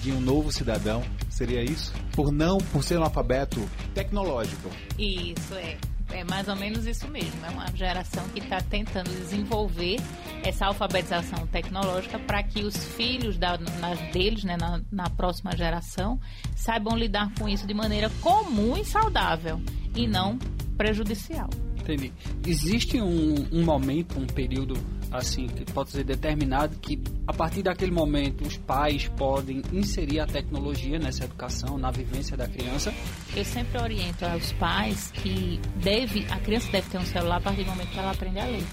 de 0.02 0.12
um 0.12 0.20
novo 0.20 0.50
cidadão. 0.50 1.02
Seria 1.28 1.62
isso? 1.62 1.92
Por 2.12 2.32
não, 2.32 2.58
por 2.58 2.82
ser 2.82 2.98
um 2.98 3.04
alfabeto 3.04 3.60
tecnológico. 3.94 4.68
Isso 4.98 5.54
é. 5.54 5.76
É 6.12 6.24
mais 6.24 6.48
ou 6.48 6.56
menos 6.56 6.86
isso 6.86 7.08
mesmo. 7.08 7.44
É 7.44 7.50
uma 7.50 7.66
geração 7.74 8.28
que 8.30 8.40
está 8.40 8.60
tentando 8.60 9.10
desenvolver 9.10 9.96
essa 10.42 10.66
alfabetização 10.66 11.46
tecnológica 11.46 12.18
para 12.18 12.42
que 12.42 12.62
os 12.64 12.76
filhos 12.94 13.36
da, 13.38 13.58
na, 13.58 13.94
deles, 14.12 14.44
né, 14.44 14.56
na, 14.56 14.80
na 14.90 15.10
próxima 15.10 15.56
geração, 15.56 16.20
saibam 16.56 16.96
lidar 16.96 17.32
com 17.38 17.48
isso 17.48 17.66
de 17.66 17.74
maneira 17.74 18.10
comum 18.20 18.76
e 18.76 18.84
saudável 18.84 19.60
e 19.94 20.06
não 20.06 20.38
prejudicial. 20.76 21.48
Entendi. 21.80 22.12
Existe 22.46 23.00
um, 23.00 23.46
um 23.52 23.64
momento, 23.64 24.18
um 24.18 24.26
período 24.26 24.74
assim 25.10 25.48
que 25.48 25.64
pode 25.72 25.90
ser 25.90 26.04
determinado 26.04 26.76
que 26.76 27.00
a 27.26 27.32
partir 27.32 27.62
daquele 27.62 27.90
momento 27.90 28.46
os 28.46 28.56
pais 28.56 29.08
podem 29.16 29.62
inserir 29.72 30.20
a 30.20 30.26
tecnologia 30.26 30.98
nessa 30.98 31.24
educação, 31.24 31.76
na 31.78 31.90
vivência 31.90 32.36
da 32.36 32.46
criança. 32.46 32.94
Eu 33.34 33.44
sempre 33.44 33.80
oriento 33.80 34.24
aos 34.24 34.52
pais 34.52 35.10
que 35.10 35.60
deve, 35.76 36.26
a 36.30 36.38
criança 36.38 36.70
deve 36.70 36.88
ter 36.88 36.98
um 36.98 37.06
celular 37.06 37.36
a 37.36 37.40
partir 37.40 37.64
do 37.64 37.70
momento 37.70 37.88
que 37.88 37.98
ela 37.98 38.12
aprende 38.12 38.38
a 38.38 38.44
ler, 38.44 38.64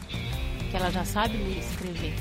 que 0.69 0.75
ela 0.75 0.91
já 0.91 1.03
sabe 1.03 1.37
ler 1.37 1.55
e 1.55 1.59
escrever. 1.59 2.13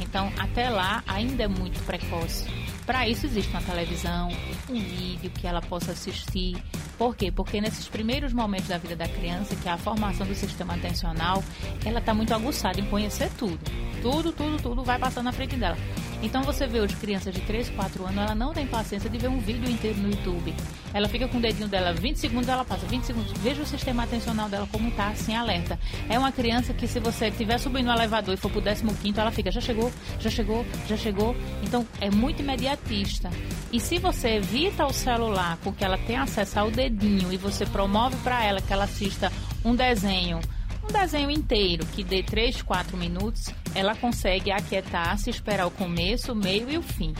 Então, 0.00 0.30
até 0.38 0.68
lá 0.68 1.02
ainda 1.06 1.44
é 1.44 1.48
muito 1.48 1.80
precoce. 1.84 2.46
Para 2.84 3.08
isso 3.08 3.26
existe 3.26 3.50
uma 3.50 3.62
televisão, 3.62 4.28
um 4.68 4.80
vídeo 4.80 5.30
que 5.30 5.46
ela 5.46 5.62
possa 5.62 5.92
assistir. 5.92 6.56
Por 6.98 7.16
quê? 7.16 7.30
Porque 7.30 7.60
nesses 7.60 7.88
primeiros 7.88 8.32
momentos 8.32 8.68
da 8.68 8.78
vida 8.78 8.94
da 8.94 9.08
criança, 9.08 9.56
que 9.56 9.68
é 9.68 9.72
a 9.72 9.78
formação 9.78 10.26
do 10.26 10.34
sistema 10.34 10.74
atencional, 10.74 11.42
ela 11.84 11.98
está 11.98 12.14
muito 12.14 12.32
aguçada 12.32 12.80
em 12.80 12.86
conhecer 12.86 13.30
tudo. 13.38 13.58
Tudo, 14.00 14.32
tudo, 14.32 14.62
tudo 14.62 14.84
vai 14.84 14.98
passando 14.98 15.24
na 15.24 15.32
frente 15.32 15.56
dela. 15.56 15.76
Então 16.24 16.42
você 16.42 16.66
vê 16.66 16.80
hoje 16.80 16.96
crianças 16.96 17.34
de 17.34 17.42
3, 17.42 17.68
4 17.68 18.06
anos, 18.06 18.16
ela 18.16 18.34
não 18.34 18.54
tem 18.54 18.66
paciência 18.66 19.10
de 19.10 19.18
ver 19.18 19.28
um 19.28 19.38
vídeo 19.38 19.70
inteiro 19.70 19.98
no 19.98 20.08
YouTube. 20.08 20.54
Ela 20.94 21.06
fica 21.06 21.28
com 21.28 21.36
o 21.36 21.40
dedinho 21.40 21.68
dela 21.68 21.92
20 21.92 22.18
segundos, 22.18 22.48
ela 22.48 22.64
passa 22.64 22.86
20 22.86 23.04
segundos. 23.04 23.32
Veja 23.32 23.60
o 23.60 23.66
sistema 23.66 24.04
atencional 24.04 24.48
dela 24.48 24.66
como 24.72 24.90
tá, 24.92 25.08
assim, 25.08 25.36
alerta. 25.36 25.78
É 26.08 26.18
uma 26.18 26.32
criança 26.32 26.72
que 26.72 26.88
se 26.88 26.98
você 26.98 27.28
estiver 27.28 27.58
subindo 27.58 27.86
no 27.86 27.92
elevador 27.92 28.32
e 28.32 28.38
for 28.38 28.50
pro 28.50 28.62
15 28.62 29.20
ela 29.20 29.30
fica, 29.30 29.50
já 29.50 29.60
chegou, 29.60 29.92
já 30.18 30.30
chegou, 30.30 30.64
já 30.88 30.96
chegou. 30.96 31.36
Então 31.62 31.86
é 32.00 32.10
muito 32.10 32.40
imediatista. 32.40 33.28
E 33.70 33.78
se 33.78 33.98
você 33.98 34.36
evita 34.36 34.86
o 34.86 34.92
celular 34.94 35.58
com 35.62 35.74
que 35.74 35.84
ela 35.84 35.98
tenha 35.98 36.22
acesso 36.22 36.58
ao 36.58 36.70
dedinho 36.70 37.30
e 37.34 37.36
você 37.36 37.66
promove 37.66 38.16
para 38.24 38.42
ela 38.42 38.62
que 38.62 38.72
ela 38.72 38.84
assista 38.84 39.30
um 39.62 39.74
desenho 39.74 40.40
um 40.84 40.92
desenho 40.92 41.30
inteiro 41.30 41.84
que 41.86 42.04
dê 42.04 42.22
3, 42.22 42.62
4 42.62 42.96
minutos, 42.96 43.46
ela 43.74 43.94
consegue 43.94 44.50
aquietar-se, 44.50 45.30
esperar 45.30 45.66
o 45.66 45.70
começo, 45.70 46.32
o 46.32 46.36
meio 46.36 46.70
e 46.70 46.78
o 46.78 46.82
fim. 46.82 47.14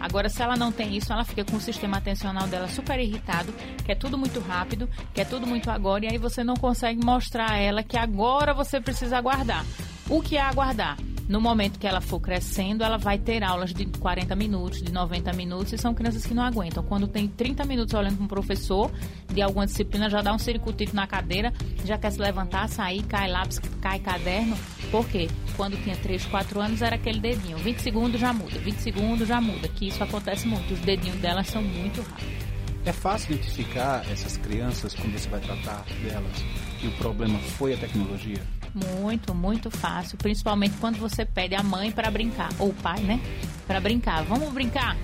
Agora, 0.00 0.28
se 0.28 0.42
ela 0.42 0.56
não 0.56 0.72
tem 0.72 0.96
isso, 0.96 1.12
ela 1.12 1.24
fica 1.24 1.44
com 1.44 1.56
o 1.56 1.60
sistema 1.60 1.98
atencional 1.98 2.48
dela 2.48 2.66
super 2.66 2.98
irritado, 2.98 3.52
que 3.84 3.92
é 3.92 3.94
tudo 3.94 4.18
muito 4.18 4.40
rápido, 4.40 4.88
que 5.14 5.20
é 5.20 5.24
tudo 5.24 5.46
muito 5.46 5.70
agora, 5.70 6.04
e 6.04 6.08
aí 6.08 6.18
você 6.18 6.42
não 6.42 6.54
consegue 6.54 7.04
mostrar 7.04 7.52
a 7.52 7.58
ela 7.58 7.84
que 7.84 7.96
agora 7.96 8.52
você 8.52 8.80
precisa 8.80 9.16
aguardar. 9.16 9.64
O 10.10 10.20
que 10.20 10.36
é 10.36 10.40
aguardar? 10.40 10.96
No 11.28 11.40
momento 11.40 11.78
que 11.78 11.86
ela 11.86 12.00
for 12.00 12.20
crescendo, 12.20 12.82
ela 12.82 12.98
vai 12.98 13.18
ter 13.18 13.42
aulas 13.42 13.72
de 13.72 13.86
40 13.86 14.34
minutos, 14.34 14.82
de 14.82 14.92
90 14.92 15.32
minutos, 15.32 15.72
e 15.72 15.78
são 15.78 15.94
crianças 15.94 16.26
que 16.26 16.34
não 16.34 16.42
aguentam. 16.42 16.82
Quando 16.82 17.06
tem 17.06 17.28
30 17.28 17.64
minutos 17.64 17.94
olhando 17.94 18.16
para 18.16 18.24
um 18.24 18.28
professor 18.28 18.90
de 19.32 19.40
alguma 19.40 19.66
disciplina, 19.66 20.10
já 20.10 20.20
dá 20.20 20.34
um 20.34 20.38
ciricutito 20.38 20.94
na 20.94 21.06
cadeira, 21.06 21.52
já 21.84 21.96
quer 21.96 22.10
se 22.10 22.18
levantar, 22.18 22.68
sair, 22.68 23.02
cai 23.04 23.30
lápis, 23.30 23.58
cai 23.80 23.98
caderno. 23.98 24.56
Por 24.90 25.06
quê? 25.08 25.28
Quando 25.56 25.80
tinha 25.82 25.96
3, 25.96 26.26
4 26.26 26.60
anos 26.60 26.82
era 26.82 26.96
aquele 26.96 27.20
dedinho. 27.20 27.56
20 27.58 27.78
segundos 27.78 28.20
já 28.20 28.32
muda, 28.32 28.58
20 28.58 28.76
segundos 28.78 29.28
já 29.28 29.40
muda, 29.40 29.68
que 29.68 29.88
isso 29.88 30.02
acontece 30.02 30.46
muito. 30.46 30.74
Os 30.74 30.80
dedinhos 30.80 31.16
delas 31.16 31.46
são 31.46 31.62
muito 31.62 32.02
rápidos. 32.02 32.52
É 32.84 32.92
fácil 32.92 33.34
identificar 33.34 34.04
essas 34.10 34.36
crianças 34.36 34.92
quando 34.92 35.16
você 35.16 35.28
vai 35.28 35.40
tratar 35.40 35.84
delas 36.02 36.44
e 36.82 36.88
o 36.88 36.92
problema 36.92 37.38
foi 37.38 37.74
a 37.74 37.76
tecnologia? 37.76 38.42
Muito, 38.74 39.34
muito 39.34 39.70
fácil. 39.70 40.16
Principalmente 40.18 40.76
quando 40.80 40.98
você 40.98 41.24
pede 41.24 41.54
a 41.54 41.62
mãe 41.62 41.90
para 41.90 42.10
brincar, 42.10 42.50
ou 42.58 42.70
o 42.70 42.74
pai, 42.74 43.00
né? 43.00 43.20
Para 43.66 43.80
brincar. 43.80 44.24
Vamos 44.24 44.52
brincar? 44.52 44.96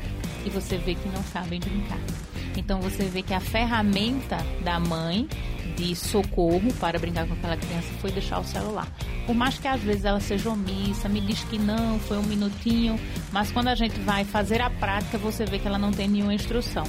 E 0.45 0.51
você 0.51 0.79
vê 0.79 0.95
que 0.95 1.09
não 1.09 1.23
sabem 1.25 1.61
brincar. 1.61 1.99
Então 2.57 2.81
você 2.81 3.05
vê 3.05 3.23
que 3.23 3.35
a 3.35 3.41
ferramenta 3.41 4.39
da 4.65 4.81
mãe 4.81 5.29
de 5.77 5.95
socorro 5.95 6.73
para 6.81 6.99
brincar 6.99 7.27
com 7.27 7.35
aquela 7.35 7.57
criança 7.57 7.89
foi 8.01 8.11
deixar 8.11 8.41
o 8.41 8.45
celular. 8.45 8.89
Por 9.27 9.35
mais 9.35 9.59
que 9.59 9.69
às 9.69 9.81
vezes 9.81 10.05
ela 10.05 10.19
seja 10.19 10.51
omissa, 10.51 11.09
me 11.09 11.21
diz 11.21 11.45
que 11.45 11.59
não, 11.59 12.01
foi 12.01 12.19
um 12.19 12.23
minutinho, 12.23 12.99
mas 13.31 13.53
quando 13.53 13.69
a 13.69 13.75
gente 13.75 13.99
vai 14.01 14.25
fazer 14.25 14.61
a 14.61 14.71
prática, 14.71 15.19
você 15.19 15.45
vê 15.45 15.59
que 15.59 15.69
ela 15.69 15.79
não 15.79 15.93
tem 15.93 16.09
nenhuma 16.09 16.35
instrução. 16.35 16.85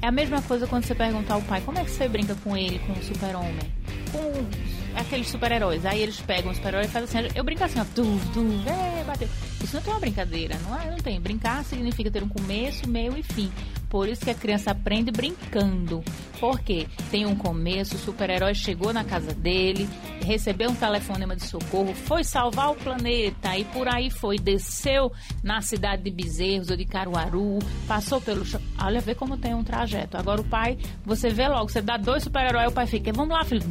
É 0.00 0.06
a 0.06 0.12
mesma 0.12 0.40
coisa 0.42 0.66
quando 0.66 0.84
você 0.84 0.94
perguntar 0.94 1.34
ao 1.34 1.42
pai 1.42 1.60
como 1.62 1.78
é 1.78 1.84
que 1.84 1.90
você 1.90 2.06
brinca 2.06 2.36
com 2.36 2.56
ele, 2.56 2.78
com 2.80 2.92
o 2.92 3.02
super-homem, 3.02 3.72
com 4.12 4.77
aqueles 5.00 5.28
super-heróis. 5.28 5.84
Aí 5.84 6.02
eles 6.02 6.20
pegam 6.20 6.50
o 6.50 6.54
super-herói 6.54 6.84
e 6.84 6.88
fazem 6.88 7.20
assim, 7.20 7.32
eu 7.34 7.44
brinco 7.44 7.64
assim, 7.64 7.80
ó, 7.80 7.84
tu, 7.94 8.04
tu, 8.32 8.40
é, 8.68 9.04
bateu. 9.04 9.28
Isso 9.62 9.74
não 9.74 9.82
tem 9.82 9.92
uma 9.92 10.00
brincadeira, 10.00 10.56
não 10.62 10.78
é? 10.78 10.90
Não 10.90 10.98
tem. 10.98 11.20
Brincar 11.20 11.64
significa 11.64 12.10
ter 12.10 12.22
um 12.22 12.28
começo, 12.28 12.88
meio 12.88 13.16
e 13.16 13.22
fim. 13.22 13.50
Por 13.88 14.08
isso 14.08 14.24
que 14.24 14.30
a 14.30 14.34
criança 14.34 14.70
aprende 14.70 15.10
brincando. 15.10 16.02
Porque 16.38 16.86
tem 17.10 17.26
um 17.26 17.34
começo, 17.34 17.96
o 17.96 17.98
super-herói 17.98 18.54
chegou 18.54 18.92
na 18.92 19.02
casa 19.02 19.34
dele, 19.34 19.88
recebeu 20.24 20.70
um 20.70 20.74
telefonema 20.74 21.34
de 21.34 21.44
socorro, 21.44 21.92
foi 21.94 22.22
salvar 22.22 22.70
o 22.70 22.76
planeta 22.76 23.56
e 23.56 23.64
por 23.64 23.88
aí 23.88 24.08
foi, 24.08 24.38
desceu 24.38 25.10
na 25.42 25.60
cidade 25.60 26.02
de 26.02 26.10
Bezerros 26.10 26.70
ou 26.70 26.76
de 26.76 26.84
Caruaru, 26.84 27.58
passou 27.88 28.20
pelo 28.20 28.44
chão. 28.44 28.60
Olha, 28.80 29.00
vê 29.00 29.14
como 29.16 29.36
tem 29.36 29.52
um 29.52 29.64
trajeto. 29.64 30.16
Agora 30.16 30.40
o 30.40 30.44
pai, 30.44 30.78
você 31.04 31.28
vê 31.28 31.48
logo, 31.48 31.68
você 31.68 31.82
dá 31.82 31.96
dois 31.96 32.22
super-heróis, 32.22 32.70
o 32.70 32.74
pai 32.74 32.86
fica, 32.86 33.12
vamos 33.12 33.36
lá, 33.36 33.44
filho, 33.44 33.62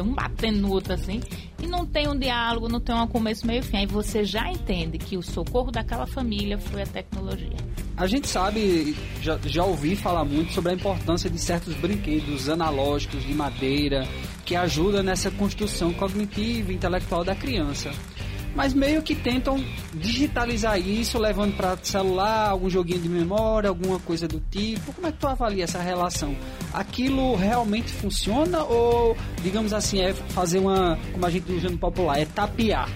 um 0.00 0.14
batendo 0.14 0.60
no 0.60 0.70
outro 0.70 0.94
assim, 0.94 1.20
e 1.62 1.66
não 1.66 1.86
tem 1.86 2.08
um 2.08 2.18
diálogo, 2.18 2.68
não 2.68 2.80
tem 2.80 2.94
um 2.94 3.06
começo, 3.06 3.46
meio 3.46 3.62
fim. 3.62 3.78
Aí 3.78 3.86
você 3.86 4.24
já 4.24 4.50
entende 4.50 4.98
que 4.98 5.16
o 5.16 5.22
socorro 5.22 5.70
daquela 5.70 6.06
família 6.06 6.58
foi 6.58 6.82
a 6.82 6.86
tecnologia. 6.86 7.56
A 7.96 8.06
gente 8.06 8.28
sabe, 8.28 8.96
já, 9.20 9.38
já 9.46 9.64
ouvi 9.64 9.94
falar 9.94 10.24
muito 10.24 10.52
sobre 10.52 10.72
a 10.72 10.74
importância 10.74 11.30
de 11.30 11.38
certos 11.38 11.74
brinquedos 11.74 12.48
analógicos 12.48 13.24
de 13.24 13.32
madeira 13.32 14.06
que 14.44 14.56
ajudam 14.56 15.02
nessa 15.02 15.30
construção 15.30 15.92
cognitiva 15.92 16.72
e 16.72 16.74
intelectual 16.74 17.22
da 17.22 17.34
criança. 17.34 17.92
Mas 18.54 18.72
meio 18.72 19.02
que 19.02 19.14
tentam 19.14 19.62
digitalizar 19.92 20.78
isso, 20.78 21.18
levando 21.18 21.56
para 21.56 21.76
celular, 21.82 22.50
algum 22.50 22.70
joguinho 22.70 23.00
de 23.00 23.08
memória, 23.08 23.68
alguma 23.68 23.98
coisa 23.98 24.28
do 24.28 24.40
tipo. 24.50 24.92
Como 24.92 25.06
é 25.08 25.12
que 25.12 25.18
tu 25.18 25.26
avalia 25.26 25.64
essa 25.64 25.80
relação? 25.80 26.36
Aquilo 26.74 27.36
realmente 27.36 27.90
funciona 27.92 28.64
ou, 28.64 29.16
digamos 29.42 29.72
assim, 29.72 30.00
é 30.00 30.12
fazer 30.12 30.58
uma, 30.58 30.98
como 31.12 31.24
a 31.24 31.30
gente 31.30 31.50
usa 31.50 31.70
no 31.70 31.78
popular, 31.78 32.18
é 32.18 32.26
tapear? 32.26 32.90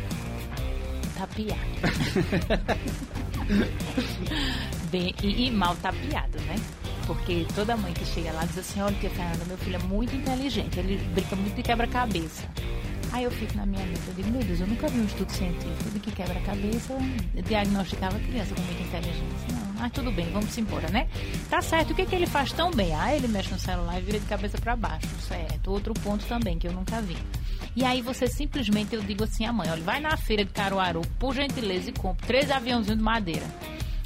Tapear. 1.16 1.58
bem 4.90 5.14
e, 5.22 5.46
e 5.46 5.50
mal 5.50 5.74
tapeado, 5.76 6.38
né? 6.40 6.56
Porque 7.06 7.46
toda 7.54 7.76
mãe 7.76 7.92
que 7.92 8.04
chega 8.04 8.32
lá 8.32 8.44
diz 8.44 8.58
assim, 8.58 8.80
olha 8.80 8.94
Fernanda, 8.94 9.44
meu 9.46 9.56
filho 9.56 9.76
é 9.76 9.82
muito 9.84 10.14
inteligente, 10.14 10.78
ele 10.78 10.98
brinca 11.14 11.36
muito 11.36 11.54
de 11.54 11.62
quebra-cabeça. 11.62 12.44
Aí 13.12 13.24
eu 13.24 13.30
fico 13.30 13.56
na 13.56 13.64
minha 13.64 13.84
mente, 13.86 14.00
eu 14.06 14.14
digo, 14.14 14.30
meu 14.30 14.42
Deus, 14.42 14.60
eu 14.60 14.66
nunca 14.66 14.88
vi 14.88 15.00
um 15.00 15.04
estudo 15.04 15.30
científico 15.32 15.90
de 15.90 16.00
que 16.00 16.12
quebra-cabeça 16.12 16.94
diagnosticava 17.46 18.18
criança 18.18 18.54
com 18.54 18.60
muita 18.60 18.82
inteligência. 18.82 19.48
Não, 19.52 19.72
mas 19.80 19.92
tudo 19.92 20.12
bem, 20.12 20.30
vamos 20.32 20.56
embora, 20.58 20.88
né? 20.90 21.08
Tá 21.48 21.60
certo, 21.62 21.92
o 21.92 21.94
que, 21.94 22.04
que 22.04 22.14
ele 22.14 22.26
faz 22.26 22.52
tão 22.52 22.70
bem? 22.70 22.94
Ah, 22.94 23.14
ele 23.14 23.28
mexe 23.28 23.50
no 23.50 23.58
celular 23.58 23.98
e 23.98 24.02
vira 24.02 24.20
de 24.20 24.26
cabeça 24.26 24.58
para 24.58 24.76
baixo, 24.76 25.08
certo. 25.26 25.70
Outro 25.70 25.94
ponto 25.94 26.24
também 26.26 26.58
que 26.58 26.68
eu 26.68 26.72
nunca 26.72 27.00
vi. 27.00 27.16
E 27.74 27.84
aí 27.84 28.02
você 28.02 28.26
simplesmente, 28.26 28.94
eu 28.94 29.02
digo 29.02 29.24
assim 29.24 29.46
à 29.46 29.52
mãe, 29.52 29.70
olha, 29.70 29.82
vai 29.82 30.00
na 30.00 30.16
feira 30.16 30.44
de 30.44 30.50
Caruaru, 30.52 31.02
por 31.18 31.34
gentileza, 31.34 31.90
e 31.90 31.92
compra 31.92 32.26
três 32.26 32.50
aviãozinhos 32.50 32.98
de 32.98 33.04
madeira 33.04 33.46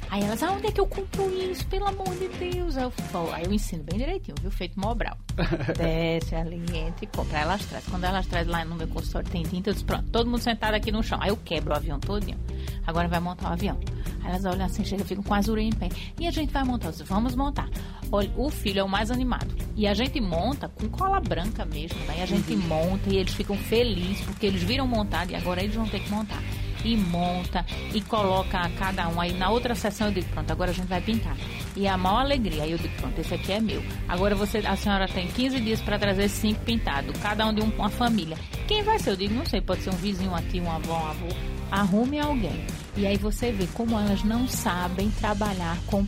Aí 0.09 0.23
elas, 0.23 0.43
ah, 0.43 0.51
onde 0.51 0.67
é 0.67 0.71
que 0.71 0.79
eu 0.79 0.87
compro 0.87 1.29
isso? 1.31 1.65
Pelo 1.67 1.87
amor 1.87 2.09
de 2.15 2.27
Deus. 2.27 2.77
Aí 2.77 2.83
eu, 2.83 2.91
falo, 2.91 3.31
aí 3.31 3.45
eu 3.45 3.53
ensino 3.53 3.83
bem 3.83 3.99
direitinho, 3.99 4.35
viu? 4.41 4.51
Feito 4.51 4.79
Mobral. 4.79 5.17
Desce 5.77 6.35
ali, 6.35 6.57
entra 6.77 7.03
e 7.03 7.07
compra. 7.07 7.37
Aí 7.37 7.43
elas 7.43 7.65
trazem. 7.65 7.89
Quando 7.89 8.03
elas 8.03 8.27
trazem 8.27 8.51
lá 8.51 8.63
no 8.63 8.75
meu 8.75 8.87
consultório 8.87 9.29
tem 9.29 9.43
tinta, 9.43 9.69
eu 9.69 9.73
disse, 9.73 9.85
pronto, 9.85 10.09
todo 10.11 10.29
mundo 10.29 10.41
sentado 10.41 10.75
aqui 10.75 10.91
no 10.91 11.03
chão. 11.03 11.17
Aí 11.21 11.29
eu 11.29 11.37
quebro 11.37 11.73
o 11.73 11.75
avião 11.75 11.99
todinho. 11.99 12.39
Agora 12.85 13.07
vai 13.07 13.19
montar 13.19 13.49
o 13.49 13.53
avião. 13.53 13.79
Aí 14.23 14.29
elas 14.29 14.45
olham 14.45 14.65
assim, 14.65 14.83
chegam, 14.83 15.05
ficam 15.05 15.23
com 15.23 15.33
as 15.33 15.47
orelhas 15.47 15.75
em 15.75 15.77
pé. 15.77 15.89
E 16.19 16.27
a 16.27 16.31
gente 16.31 16.51
vai 16.51 16.63
montar. 16.63 16.87
Eu 16.87 16.91
disse, 16.91 17.03
vamos 17.03 17.35
montar. 17.35 17.69
Olha, 18.11 18.31
o 18.37 18.49
filho 18.49 18.79
é 18.79 18.83
o 18.83 18.89
mais 18.89 19.09
animado. 19.09 19.53
E 19.75 19.87
a 19.87 19.93
gente 19.93 20.21
monta 20.21 20.69
com 20.69 20.87
cola 20.89 21.19
branca 21.19 21.65
mesmo. 21.65 21.97
Daí 22.05 22.21
a 22.21 22.25
gente 22.25 22.53
uhum. 22.53 22.61
monta 22.61 23.09
e 23.09 23.17
eles 23.17 23.33
ficam 23.33 23.57
felizes 23.57 24.21
porque 24.21 24.45
eles 24.45 24.61
viram 24.63 24.87
montado 24.87 25.31
e 25.31 25.35
agora 25.35 25.63
eles 25.63 25.75
vão 25.75 25.87
ter 25.87 25.99
que 25.99 26.09
montar 26.11 26.41
e 26.83 26.97
monta 26.97 27.65
e 27.93 28.01
coloca 28.01 28.69
cada 28.77 29.07
um. 29.07 29.19
Aí 29.19 29.33
na 29.33 29.49
outra 29.49 29.75
sessão 29.75 30.07
eu 30.07 30.13
digo, 30.13 30.27
pronto, 30.29 30.51
agora 30.51 30.71
a 30.71 30.73
gente 30.73 30.87
vai 30.87 31.01
pintar. 31.01 31.35
E 31.75 31.87
a 31.87 31.97
maior 31.97 32.19
alegria. 32.19 32.63
Aí 32.63 32.71
eu 32.71 32.77
digo, 32.77 32.95
pronto, 32.97 33.19
esse 33.19 33.33
aqui 33.33 33.51
é 33.51 33.59
meu. 33.59 33.83
Agora 34.07 34.35
você, 34.35 34.59
a 34.59 34.75
senhora 34.75 35.07
tem 35.07 35.27
15 35.27 35.59
dias 35.59 35.81
para 35.81 35.97
trazer 35.97 36.29
cinco 36.29 36.61
pintados, 36.61 37.17
cada 37.19 37.45
um 37.47 37.53
de 37.53 37.61
um, 37.61 37.69
uma 37.69 37.89
família. 37.89 38.37
Quem 38.67 38.83
vai 38.83 38.99
ser? 38.99 39.11
Eu 39.11 39.15
digo, 39.15 39.33
não 39.33 39.45
sei, 39.45 39.61
pode 39.61 39.81
ser 39.81 39.89
um 39.89 39.97
vizinho, 39.97 40.29
uma 40.29 40.41
tia, 40.41 40.61
um 40.61 40.71
avó, 40.71 40.97
um 40.97 41.07
avô. 41.07 41.27
Arrume 41.71 42.19
alguém. 42.19 42.65
E 42.95 43.07
aí 43.07 43.17
você 43.17 43.51
vê 43.51 43.65
como 43.73 43.99
elas 43.99 44.23
não 44.23 44.47
sabem 44.47 45.09
trabalhar 45.09 45.77
com, 45.87 46.05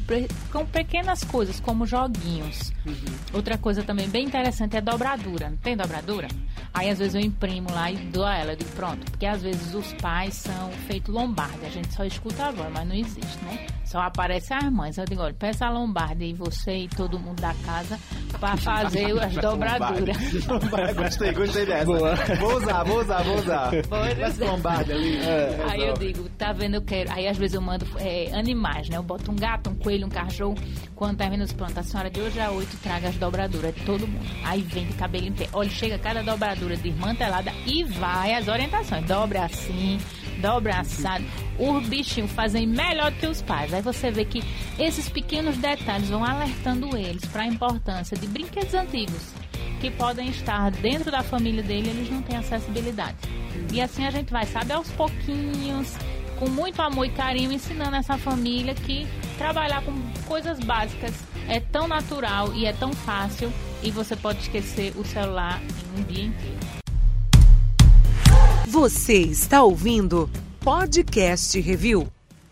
com 0.51 0.65
pequenas 0.67 1.24
coisas, 1.24 1.60
como 1.60 1.86
joguinhos. 1.86 2.72
Uhum. 2.86 2.94
Outra 3.34 3.58
coisa 3.58 3.82
também 3.82 4.08
bem 4.08 4.25
interessante 4.25 4.77
é 4.77 4.82
dobradura. 4.82 5.50
Não 5.50 5.58
tem 5.58 5.75
dobradura? 5.75 6.27
Aí 6.75 6.89
às 6.89 7.00
vezes 7.00 7.15
eu 7.15 7.22
imprimo 7.22 7.72
lá 7.72 7.89
e 7.89 7.96
dou 7.96 8.25
a 8.25 8.36
ela, 8.36 8.51
eu 8.51 8.58
digo, 8.58 8.70
pronto, 8.72 9.10
porque 9.10 9.25
às 9.25 9.41
vezes 9.41 9.74
os 9.74 9.94
pais 9.94 10.34
são 10.34 10.70
feito 10.88 11.10
lombarde, 11.10 11.65
a 11.65 11.70
gente 11.70 11.94
só 11.94 12.03
escuta 12.03 12.48
a 12.48 12.51
voz, 12.51 12.70
mas 12.74 12.86
não 12.86 12.96
existe, 12.96 13.46
né? 13.46 13.65
Só 13.86 14.00
aparece 14.00 14.53
as 14.53 14.70
mães. 14.72 14.98
Eu 14.98 15.05
digo, 15.05 15.22
olha, 15.22 15.34
peça 15.34 15.67
a 15.67 15.70
lombarde 15.70 16.25
e 16.25 16.34
você 16.34 16.79
e 16.79 16.88
todo 16.89 17.20
mundo 17.20 17.39
da 17.39 17.53
casa 17.65 17.98
para 18.39 18.58
fazer 18.58 19.17
as 19.24 19.34
dobraduras. 19.38 20.17
gostei, 20.98 21.32
gostei 21.32 21.65
dessa. 21.65 21.86
Boa. 21.86 22.15
Vou 22.39 22.58
usar, 22.58 22.84
vou 22.84 23.00
usar, 23.00 23.24
vou 23.24 23.38
usar. 23.38 23.70
Peça 23.70 24.46
lombarde 24.46 24.91
ali. 24.91 25.17
É, 25.17 25.65
aí 25.70 25.82
eu 25.88 25.94
digo, 25.94 26.27
tá 26.29 26.51
vendo, 26.51 26.75
eu 26.75 26.82
quero. 26.82 27.12
Aí 27.13 27.27
às 27.27 27.38
vezes 27.38 27.53
eu 27.53 27.62
mando 27.62 27.86
é, 28.00 28.32
animais, 28.34 28.89
né? 28.89 28.98
Eu 28.98 29.03
boto 29.03 29.32
um 29.32 29.36
gato, 29.36 29.70
um 29.70 29.75
coelho, 29.75 30.08
um 30.08 30.10
cachorro. 30.10 30.55
Quando 30.96 31.17
termina 31.17 31.44
os 31.44 31.53
pronto, 31.53 31.77
a 31.77 31.84
senhora 31.84 32.10
de 32.10 32.20
hoje 32.20 32.39
a 32.39 32.50
oito 32.51 32.75
traga 32.77 33.10
as 33.10 33.15
dobraduras 33.15 33.74
de 33.75 33.82
todo 33.86 34.08
mundo. 34.08 34.25
Aí 34.44 34.62
vem 34.62 34.88
de 34.88 34.94
cabelo 34.94 35.27
em 35.27 35.32
pé. 35.32 35.48
Olha, 35.53 35.70
chega 35.70 36.00
cada 36.00 36.24
dobradura 36.24 36.64
desmantelada 36.69 37.53
e 37.65 37.84
vai 37.84 38.34
as 38.34 38.48
orientações. 38.48 39.05
Dobre 39.05 39.38
assim, 39.38 40.00
dobra 40.41 40.79
assado. 40.79 41.24
Os 41.57 41.88
bichinhos 41.88 42.31
fazem 42.31 42.65
melhor 42.65 43.12
que 43.12 43.27
os 43.27 43.41
pais. 43.41 43.74
Aí 43.74 43.81
você 43.81 44.12
vê 44.12 44.25
que 44.25 44.43
esses 44.79 45.10
pequenos 45.10 45.57
detalhes 45.57 46.10
vão 46.10 46.24
alertando 46.24 46.95
eles 46.98 47.25
para 47.25 47.43
a 47.43 47.48
importância 47.48 48.17
de 48.17 48.27
brinquedos 48.27 48.74
antigos 48.74 49.34
que 49.79 49.91
podem 49.91 50.29
estar 50.29 50.72
dentro 50.72 51.12
da 51.12 51.22
família 51.22 51.62
dele, 51.62 51.89
eles 51.89 52.10
não 52.10 52.22
têm 52.22 52.38
acessibilidade. 52.38 53.17
E 53.72 53.81
assim 53.81 54.05
a 54.05 54.12
gente 54.12 54.31
vai, 54.31 54.45
sabe, 54.45 54.72
aos 54.74 54.89
pouquinhos 54.91 55.95
com 56.39 56.50
muito 56.50 56.81
amor 56.81 57.05
e 57.05 57.10
carinho, 57.10 57.51
ensinando 57.51 57.95
essa 57.95 58.17
família 58.17 58.74
que 58.74 59.07
trabalhar 59.38 59.81
com 59.84 59.93
coisas 60.27 60.60
básicas 60.60 61.13
é 61.48 61.60
tão 61.60 61.88
natural 61.88 62.53
e 62.53 62.65
é 62.65 62.74
tão 62.74 62.93
fácil 62.93 63.51
e 63.84 63.91
você 63.91 64.15
pode 64.15 64.39
esquecer 64.39 64.94
o 64.98 65.05
celular 65.05 65.62
em 65.62 66.00
um 66.00 66.03
dia 66.03 66.25
inteiro. 66.25 66.58
Você 68.67 69.20
está 69.22 69.63
ouvindo 69.63 70.29
Podcast 70.60 71.60
Review. 71.60 72.08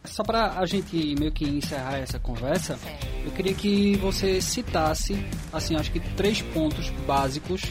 Só 0.05 0.23
para 0.23 0.59
a 0.59 0.65
gente 0.65 1.15
meio 1.17 1.31
que 1.31 1.45
encerrar 1.45 1.97
essa 1.97 2.19
conversa, 2.19 2.77
eu 3.25 3.31
queria 3.31 3.53
que 3.53 3.95
você 3.97 4.41
citasse, 4.41 5.17
assim, 5.51 5.75
acho 5.75 5.91
que 5.91 5.99
três 5.99 6.41
pontos 6.41 6.89
básicos 7.07 7.63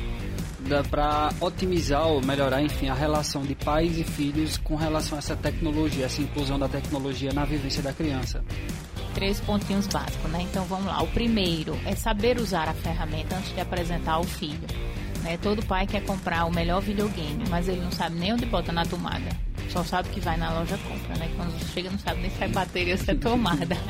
para 0.90 1.32
otimizar 1.40 2.06
ou 2.06 2.24
melhorar, 2.24 2.62
enfim, 2.62 2.88
a 2.88 2.94
relação 2.94 3.42
de 3.42 3.54
pais 3.54 3.98
e 3.98 4.04
filhos 4.04 4.56
com 4.56 4.74
relação 4.74 5.16
a 5.16 5.18
essa 5.18 5.36
tecnologia, 5.36 6.06
essa 6.06 6.22
inclusão 6.22 6.58
da 6.58 6.68
tecnologia 6.68 7.32
na 7.32 7.44
vivência 7.44 7.82
da 7.82 7.92
criança. 7.92 8.42
Três 9.14 9.40
pontinhos 9.40 9.86
básicos, 9.86 10.30
né? 10.30 10.42
Então 10.42 10.64
vamos 10.64 10.86
lá. 10.86 11.02
O 11.02 11.06
primeiro 11.08 11.78
é 11.84 11.94
saber 11.94 12.38
usar 12.38 12.68
a 12.68 12.74
ferramenta 12.74 13.36
antes 13.36 13.54
de 13.54 13.60
apresentar 13.60 14.12
ao 14.12 14.24
filho. 14.24 14.66
Né? 15.22 15.38
Todo 15.40 15.64
pai 15.64 15.86
quer 15.86 16.04
comprar 16.04 16.44
o 16.46 16.52
melhor 16.52 16.80
videogame, 16.80 17.44
mas 17.48 17.68
ele 17.68 17.80
não 17.80 17.92
sabe 17.92 18.18
nem 18.18 18.32
onde 18.32 18.46
bota 18.46 18.72
na 18.72 18.84
tomada. 18.84 19.30
Só 19.70 19.82
sabe 19.84 20.08
que 20.10 20.20
vai 20.20 20.36
na 20.36 20.50
loja 20.52 20.76
compra, 20.78 21.16
né? 21.16 21.30
Quando 21.36 21.72
chega 21.72 21.90
não 21.90 21.98
sabe 21.98 22.20
nem 22.20 22.30
se 22.30 22.44
é 22.44 22.48
bateria 22.48 22.94
ou 22.94 22.98
se 22.98 23.10
é 23.10 23.14
tomada. 23.14 23.76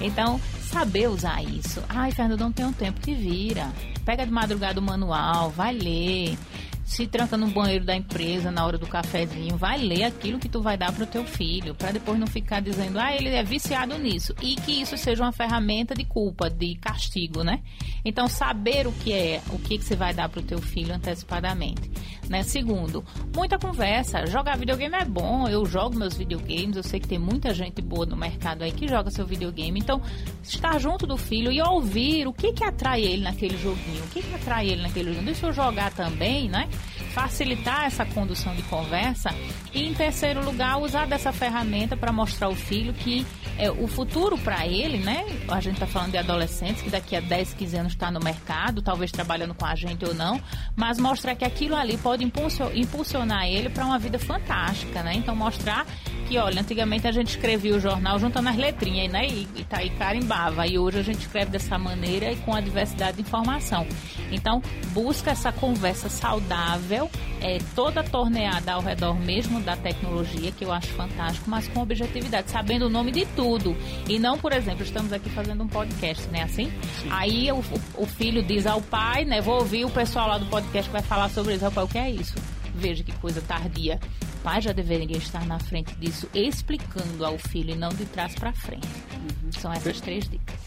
Então, 0.00 0.40
saber 0.60 1.08
usar 1.08 1.40
isso. 1.40 1.80
Ai, 1.88 2.10
Fernando, 2.10 2.40
não 2.40 2.52
tenho 2.52 2.72
tempo, 2.72 3.00
te 3.00 3.14
vira. 3.14 3.72
Pega 4.04 4.26
de 4.26 4.32
madrugada 4.32 4.80
o 4.80 4.82
manual, 4.82 5.50
vai 5.50 5.72
ler 5.72 6.36
se 6.84 7.06
tranca 7.06 7.36
no 7.36 7.48
banheiro 7.48 7.84
da 7.84 7.96
empresa 7.96 8.50
na 8.50 8.64
hora 8.64 8.76
do 8.76 8.86
cafezinho, 8.86 9.56
vai 9.56 9.78
ler 9.78 10.04
aquilo 10.04 10.38
que 10.38 10.48
tu 10.48 10.60
vai 10.60 10.76
dar 10.76 10.92
pro 10.92 11.06
teu 11.06 11.24
filho, 11.24 11.74
para 11.74 11.92
depois 11.92 12.18
não 12.18 12.26
ficar 12.26 12.60
dizendo, 12.60 12.98
ah, 12.98 13.14
ele 13.14 13.30
é 13.30 13.42
viciado 13.42 13.98
nisso. 13.98 14.34
E 14.42 14.54
que 14.56 14.82
isso 14.82 14.96
seja 14.96 15.22
uma 15.22 15.32
ferramenta 15.32 15.94
de 15.94 16.04
culpa, 16.04 16.50
de 16.50 16.74
castigo, 16.76 17.42
né? 17.42 17.60
Então, 18.04 18.28
saber 18.28 18.86
o 18.86 18.92
que 18.92 19.12
é, 19.12 19.40
o 19.50 19.58
que, 19.58 19.78
que 19.78 19.84
você 19.84 19.96
vai 19.96 20.12
dar 20.12 20.28
pro 20.28 20.42
teu 20.42 20.60
filho 20.60 20.94
antecipadamente. 20.94 21.90
Né? 22.28 22.42
Segundo, 22.42 23.04
muita 23.34 23.58
conversa. 23.58 24.26
Jogar 24.26 24.56
videogame 24.56 24.94
é 24.94 25.04
bom, 25.04 25.48
eu 25.48 25.64
jogo 25.66 25.96
meus 25.96 26.16
videogames, 26.16 26.76
eu 26.76 26.82
sei 26.82 27.00
que 27.00 27.08
tem 27.08 27.18
muita 27.18 27.52
gente 27.52 27.82
boa 27.82 28.06
no 28.06 28.16
mercado 28.16 28.62
aí 28.62 28.72
que 28.72 28.88
joga 28.88 29.10
seu 29.10 29.26
videogame. 29.26 29.78
Então, 29.78 30.00
estar 30.42 30.78
junto 30.78 31.06
do 31.06 31.16
filho 31.16 31.50
e 31.50 31.60
ouvir 31.60 32.26
o 32.26 32.32
que 32.32 32.52
que 32.52 32.64
atrai 32.64 33.02
ele 33.02 33.22
naquele 33.22 33.56
joguinho, 33.56 34.04
o 34.04 34.08
que 34.08 34.22
que 34.22 34.34
atrai 34.34 34.68
ele 34.68 34.82
naquele 34.82 35.10
joguinho. 35.10 35.26
Deixa 35.26 35.46
eu 35.46 35.52
jogar 35.52 35.92
também, 35.92 36.48
né? 36.48 36.68
Facilitar 37.14 37.84
essa 37.84 38.04
condução 38.04 38.54
de 38.56 38.62
conversa 38.64 39.30
e, 39.72 39.84
em 39.84 39.94
terceiro 39.94 40.44
lugar, 40.44 40.78
usar 40.80 41.06
dessa 41.06 41.32
ferramenta 41.32 41.96
para 41.96 42.12
mostrar 42.12 42.48
ao 42.48 42.56
filho 42.56 42.92
que 42.92 43.24
é, 43.56 43.70
o 43.70 43.86
futuro 43.86 44.36
para 44.36 44.66
ele, 44.66 44.98
né? 44.98 45.24
A 45.48 45.60
gente 45.60 45.74
está 45.74 45.86
falando 45.86 46.10
de 46.10 46.18
adolescentes 46.18 46.82
que 46.82 46.90
daqui 46.90 47.14
a 47.14 47.20
10, 47.20 47.54
15 47.54 47.76
anos 47.76 47.92
está 47.92 48.10
no 48.10 48.18
mercado, 48.18 48.82
talvez 48.82 49.12
trabalhando 49.12 49.54
com 49.54 49.64
a 49.64 49.76
gente 49.76 50.04
ou 50.04 50.12
não, 50.12 50.40
mas 50.74 50.98
mostrar 50.98 51.36
que 51.36 51.44
aquilo 51.44 51.76
ali 51.76 51.96
pode 51.96 52.24
impulsionar 52.24 53.46
ele 53.46 53.70
para 53.70 53.84
uma 53.86 53.98
vida 53.98 54.18
fantástica, 54.18 55.02
né? 55.04 55.14
Então, 55.14 55.36
mostrar 55.36 55.86
que, 56.34 56.38
olha, 56.38 56.62
antigamente 56.62 57.06
a 57.06 57.12
gente 57.12 57.28
escrevia 57.28 57.76
o 57.76 57.80
jornal 57.80 58.18
juntando 58.18 58.48
as 58.48 58.56
letrinhas, 58.56 59.12
né? 59.12 59.24
E, 59.24 59.46
e, 59.54 59.64
tá, 59.64 59.84
e 59.84 59.90
carimbava. 59.90 60.66
E 60.66 60.76
hoje 60.76 60.98
a 60.98 61.02
gente 61.02 61.20
escreve 61.20 61.52
dessa 61.52 61.78
maneira 61.78 62.32
e 62.32 62.36
com 62.36 62.52
a 62.52 62.60
diversidade 62.60 63.18
de 63.18 63.22
informação. 63.22 63.86
Então, 64.32 64.60
busca 64.88 65.30
essa 65.30 65.52
conversa 65.52 66.08
saudável, 66.08 67.08
é, 67.40 67.58
toda 67.76 68.02
torneada 68.02 68.72
ao 68.72 68.80
redor 68.80 69.14
mesmo 69.14 69.60
da 69.60 69.76
tecnologia, 69.76 70.50
que 70.50 70.64
eu 70.64 70.72
acho 70.72 70.88
fantástico, 70.88 71.48
mas 71.48 71.68
com 71.68 71.80
objetividade, 71.80 72.50
sabendo 72.50 72.86
o 72.86 72.90
nome 72.90 73.12
de 73.12 73.24
tudo. 73.26 73.76
E 74.08 74.18
não, 74.18 74.36
por 74.36 74.52
exemplo, 74.52 74.82
estamos 74.82 75.12
aqui 75.12 75.30
fazendo 75.30 75.62
um 75.62 75.68
podcast, 75.68 76.26
né? 76.30 76.42
Assim? 76.42 76.72
Sim. 77.00 77.08
Aí 77.10 77.52
o, 77.52 77.62
o, 77.96 78.06
filho 78.06 78.42
diz 78.42 78.66
ao 78.66 78.82
pai, 78.82 79.24
né? 79.24 79.40
Vou 79.40 79.60
ouvir 79.60 79.84
o 79.84 79.90
pessoal 79.90 80.26
lá 80.26 80.38
do 80.38 80.46
podcast 80.46 80.88
que 80.88 80.92
vai 80.92 81.02
falar 81.02 81.30
sobre 81.30 81.54
isso. 81.54 81.70
Pai, 81.70 81.84
o 81.84 81.88
que 81.88 81.98
é 81.98 82.10
isso? 82.10 82.34
Veja 82.74 83.04
que 83.04 83.12
coisa 83.12 83.40
tardia 83.40 84.00
pai 84.44 84.60
já 84.60 84.72
deveria 84.72 85.16
estar 85.16 85.44
na 85.46 85.58
frente 85.58 85.96
disso, 85.96 86.28
explicando 86.34 87.24
ao 87.24 87.38
filho 87.38 87.70
e 87.70 87.74
não 87.74 87.88
de 87.88 88.04
trás 88.04 88.34
para 88.34 88.52
frente. 88.52 88.86
Uhum. 88.86 89.50
São 89.50 89.72
essas 89.72 90.00
três 90.00 90.28
dicas. 90.28 90.60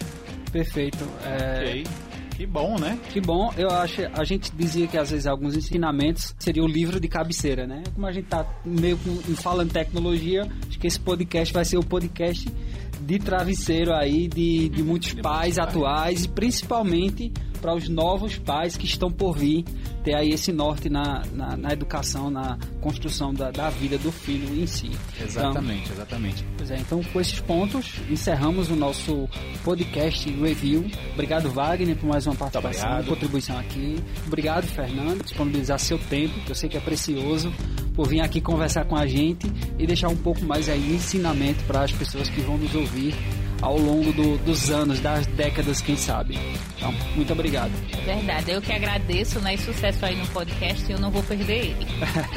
Perfeito. 0.51 1.07
É... 1.23 1.61
Okay. 1.61 1.83
Que 2.35 2.45
bom, 2.45 2.77
né? 2.77 2.99
Que 3.09 3.19
bom. 3.19 3.51
Eu 3.57 3.69
acho, 3.69 4.01
a 4.13 4.23
gente 4.23 4.51
dizia 4.55 4.85
que 4.85 4.95
às 4.95 5.09
vezes 5.09 5.25
alguns 5.25 5.55
ensinamentos 5.55 6.35
seria 6.37 6.63
o 6.63 6.67
livro 6.67 6.99
de 6.99 7.07
cabeceira, 7.07 7.65
né? 7.65 7.81
Como 7.95 8.05
a 8.05 8.11
gente 8.11 8.25
tá 8.25 8.45
meio 8.63 8.95
com 8.97 9.15
falando 9.35 9.71
tecnologia, 9.71 10.47
acho 10.67 10.77
que 10.77 10.85
esse 10.85 10.99
podcast 10.99 11.51
vai 11.51 11.65
ser 11.65 11.77
o 11.77 11.83
podcast 11.83 12.47
de 13.01 13.19
travesseiro 13.19 13.91
aí 13.91 14.27
de, 14.27 14.69
de 14.69 14.83
muitos 14.83 15.15
de 15.15 15.21
pais 15.21 15.57
muitos 15.57 15.75
atuais 15.75 16.03
pais. 16.03 16.25
e 16.25 16.29
principalmente 16.29 17.33
para 17.67 17.75
os 17.75 17.89
novos 17.89 18.37
pais 18.37 18.77
que 18.77 18.85
estão 18.85 19.11
por 19.11 19.37
vir 19.37 19.65
ter 20.01 20.15
aí 20.15 20.29
esse 20.29 20.53
norte 20.53 20.89
na, 20.89 21.21
na, 21.33 21.57
na 21.57 21.73
educação, 21.73 22.31
na 22.31 22.57
construção 22.79 23.33
da, 23.33 23.51
da, 23.51 23.69
vida 23.69 23.97
do 23.97 24.09
filho 24.09 24.57
em 24.57 24.65
si. 24.65 24.89
Exatamente, 25.21 25.81
então, 25.81 25.95
exatamente. 25.97 26.45
Pois 26.55 26.71
é, 26.71 26.77
então 26.77 27.03
com 27.03 27.19
esses 27.19 27.41
pontos 27.41 27.95
encerramos 28.09 28.69
o 28.69 28.75
nosso 28.77 29.27
podcast 29.65 30.31
review. 30.31 30.89
Obrigado, 31.11 31.49
Wagner, 31.49 31.97
por 31.97 32.07
mais 32.07 32.25
uma 32.25 32.37
participação, 32.37 33.03
contribuição 33.03 33.57
aqui. 33.57 33.97
Obrigado, 34.25 34.65
Fernando, 34.65 35.17
por 35.17 35.25
disponibilizar 35.25 35.77
seu 35.77 35.99
tempo, 35.99 36.39
que 36.45 36.51
eu 36.51 36.55
sei 36.55 36.69
que 36.69 36.77
é 36.77 36.79
precioso, 36.79 37.51
por 37.93 38.07
vir 38.07 38.21
aqui 38.21 38.39
conversar 38.39 38.85
com 38.85 38.95
a 38.95 39.05
gente 39.05 39.45
e 39.77 39.85
deixar 39.85 40.07
um 40.07 40.15
pouco 40.15 40.41
mais 40.45 40.69
aí 40.69 40.79
de 40.79 40.93
ensinamento 40.93 41.61
para 41.65 41.81
as 41.81 41.91
pessoas 41.91 42.29
que 42.29 42.39
vão 42.39 42.57
nos 42.57 42.73
ouvir 42.73 43.13
ao 43.61 43.77
longo 43.77 44.11
do, 44.13 44.37
dos 44.39 44.69
anos, 44.69 44.99
das 44.99 45.25
décadas, 45.27 45.81
quem 45.81 45.95
sabe. 45.95 46.37
Então, 46.75 46.93
muito 47.15 47.33
obrigado. 47.33 47.71
É 47.93 48.15
verdade, 48.15 48.51
eu 48.51 48.61
que 48.61 48.71
agradeço, 48.71 49.39
né? 49.39 49.55
E 49.55 49.57
sucesso 49.57 50.05
aí 50.05 50.15
no 50.15 50.27
podcast 50.27 50.89
e 50.89 50.93
eu 50.93 50.99
não 50.99 51.11
vou 51.11 51.23
perder 51.23 51.67
ele. 51.67 51.87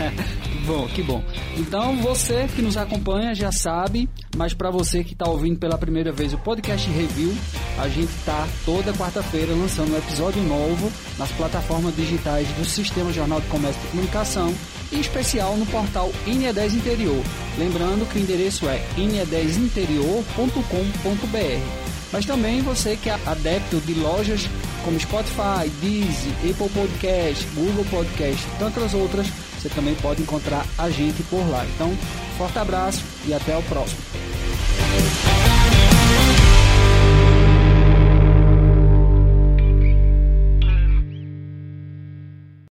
bom, 0.67 0.87
que 0.89 1.03
bom. 1.03 1.23
Então, 1.57 1.97
você 1.99 2.47
que 2.55 2.63
nos 2.63 2.77
acompanha 2.77 3.35
já 3.35 3.53
sabe, 3.53 4.09
mas 4.37 4.55
para 4.55 4.71
você 4.71 5.03
que 5.03 5.13
está 5.13 5.29
ouvindo 5.29 5.59
pela 5.59 5.77
primeira 5.77 6.13
vez 6.13 6.33
o 6.33 6.39
podcast 6.39 6.89
review, 6.91 7.35
a 7.79 7.89
gente 7.89 8.15
está 8.17 8.47
toda 8.65 8.93
quarta-feira 8.93 9.55
lançando 9.55 9.93
um 9.93 9.99
episódio 9.99 10.43
novo 10.43 10.91
nas 11.19 11.31
plataformas 11.33 11.95
digitais 11.95 12.49
do 12.49 12.65
Sistema 12.65 13.13
Jornal 13.13 13.41
de 13.41 13.49
Comércio 13.49 13.81
e 13.85 13.89
Comunicação 13.89 14.55
em 14.93 15.01
especial 15.01 15.57
no 15.57 15.67
portal 15.67 16.11
INE10 16.27 16.75
Interior. 16.75 17.23
Lembrando 17.59 18.09
que 18.09 18.19
o 18.19 18.23
endereço 18.23 18.69
é 18.69 18.83
ine10interior.com.br. 18.97 21.91
Mas 22.13 22.27
também 22.27 22.61
você 22.61 22.97
que 22.97 23.09
é 23.09 23.17
adepto 23.25 23.81
de 23.81 23.95
lojas 23.95 24.49
como 24.85 24.99
Spotify, 24.99 25.69
Deezer, 25.81 26.33
Apple 26.51 26.69
Podcast, 26.71 27.47
Google 27.55 27.85
Podcast 27.85 28.47
e 28.47 28.59
tantas 28.59 28.95
outras, 28.95 29.29
você 29.61 29.69
também 29.69 29.95
pode 29.97 30.23
encontrar 30.23 30.65
a 30.79 30.89
gente 30.89 31.23
por 31.25 31.47
lá. 31.51 31.65
Então, 31.75 31.95
forte 32.39 32.59
abraço 32.59 33.05
e 33.27 33.35
até 33.35 33.57
o 33.57 33.63
próximo. 33.65 34.30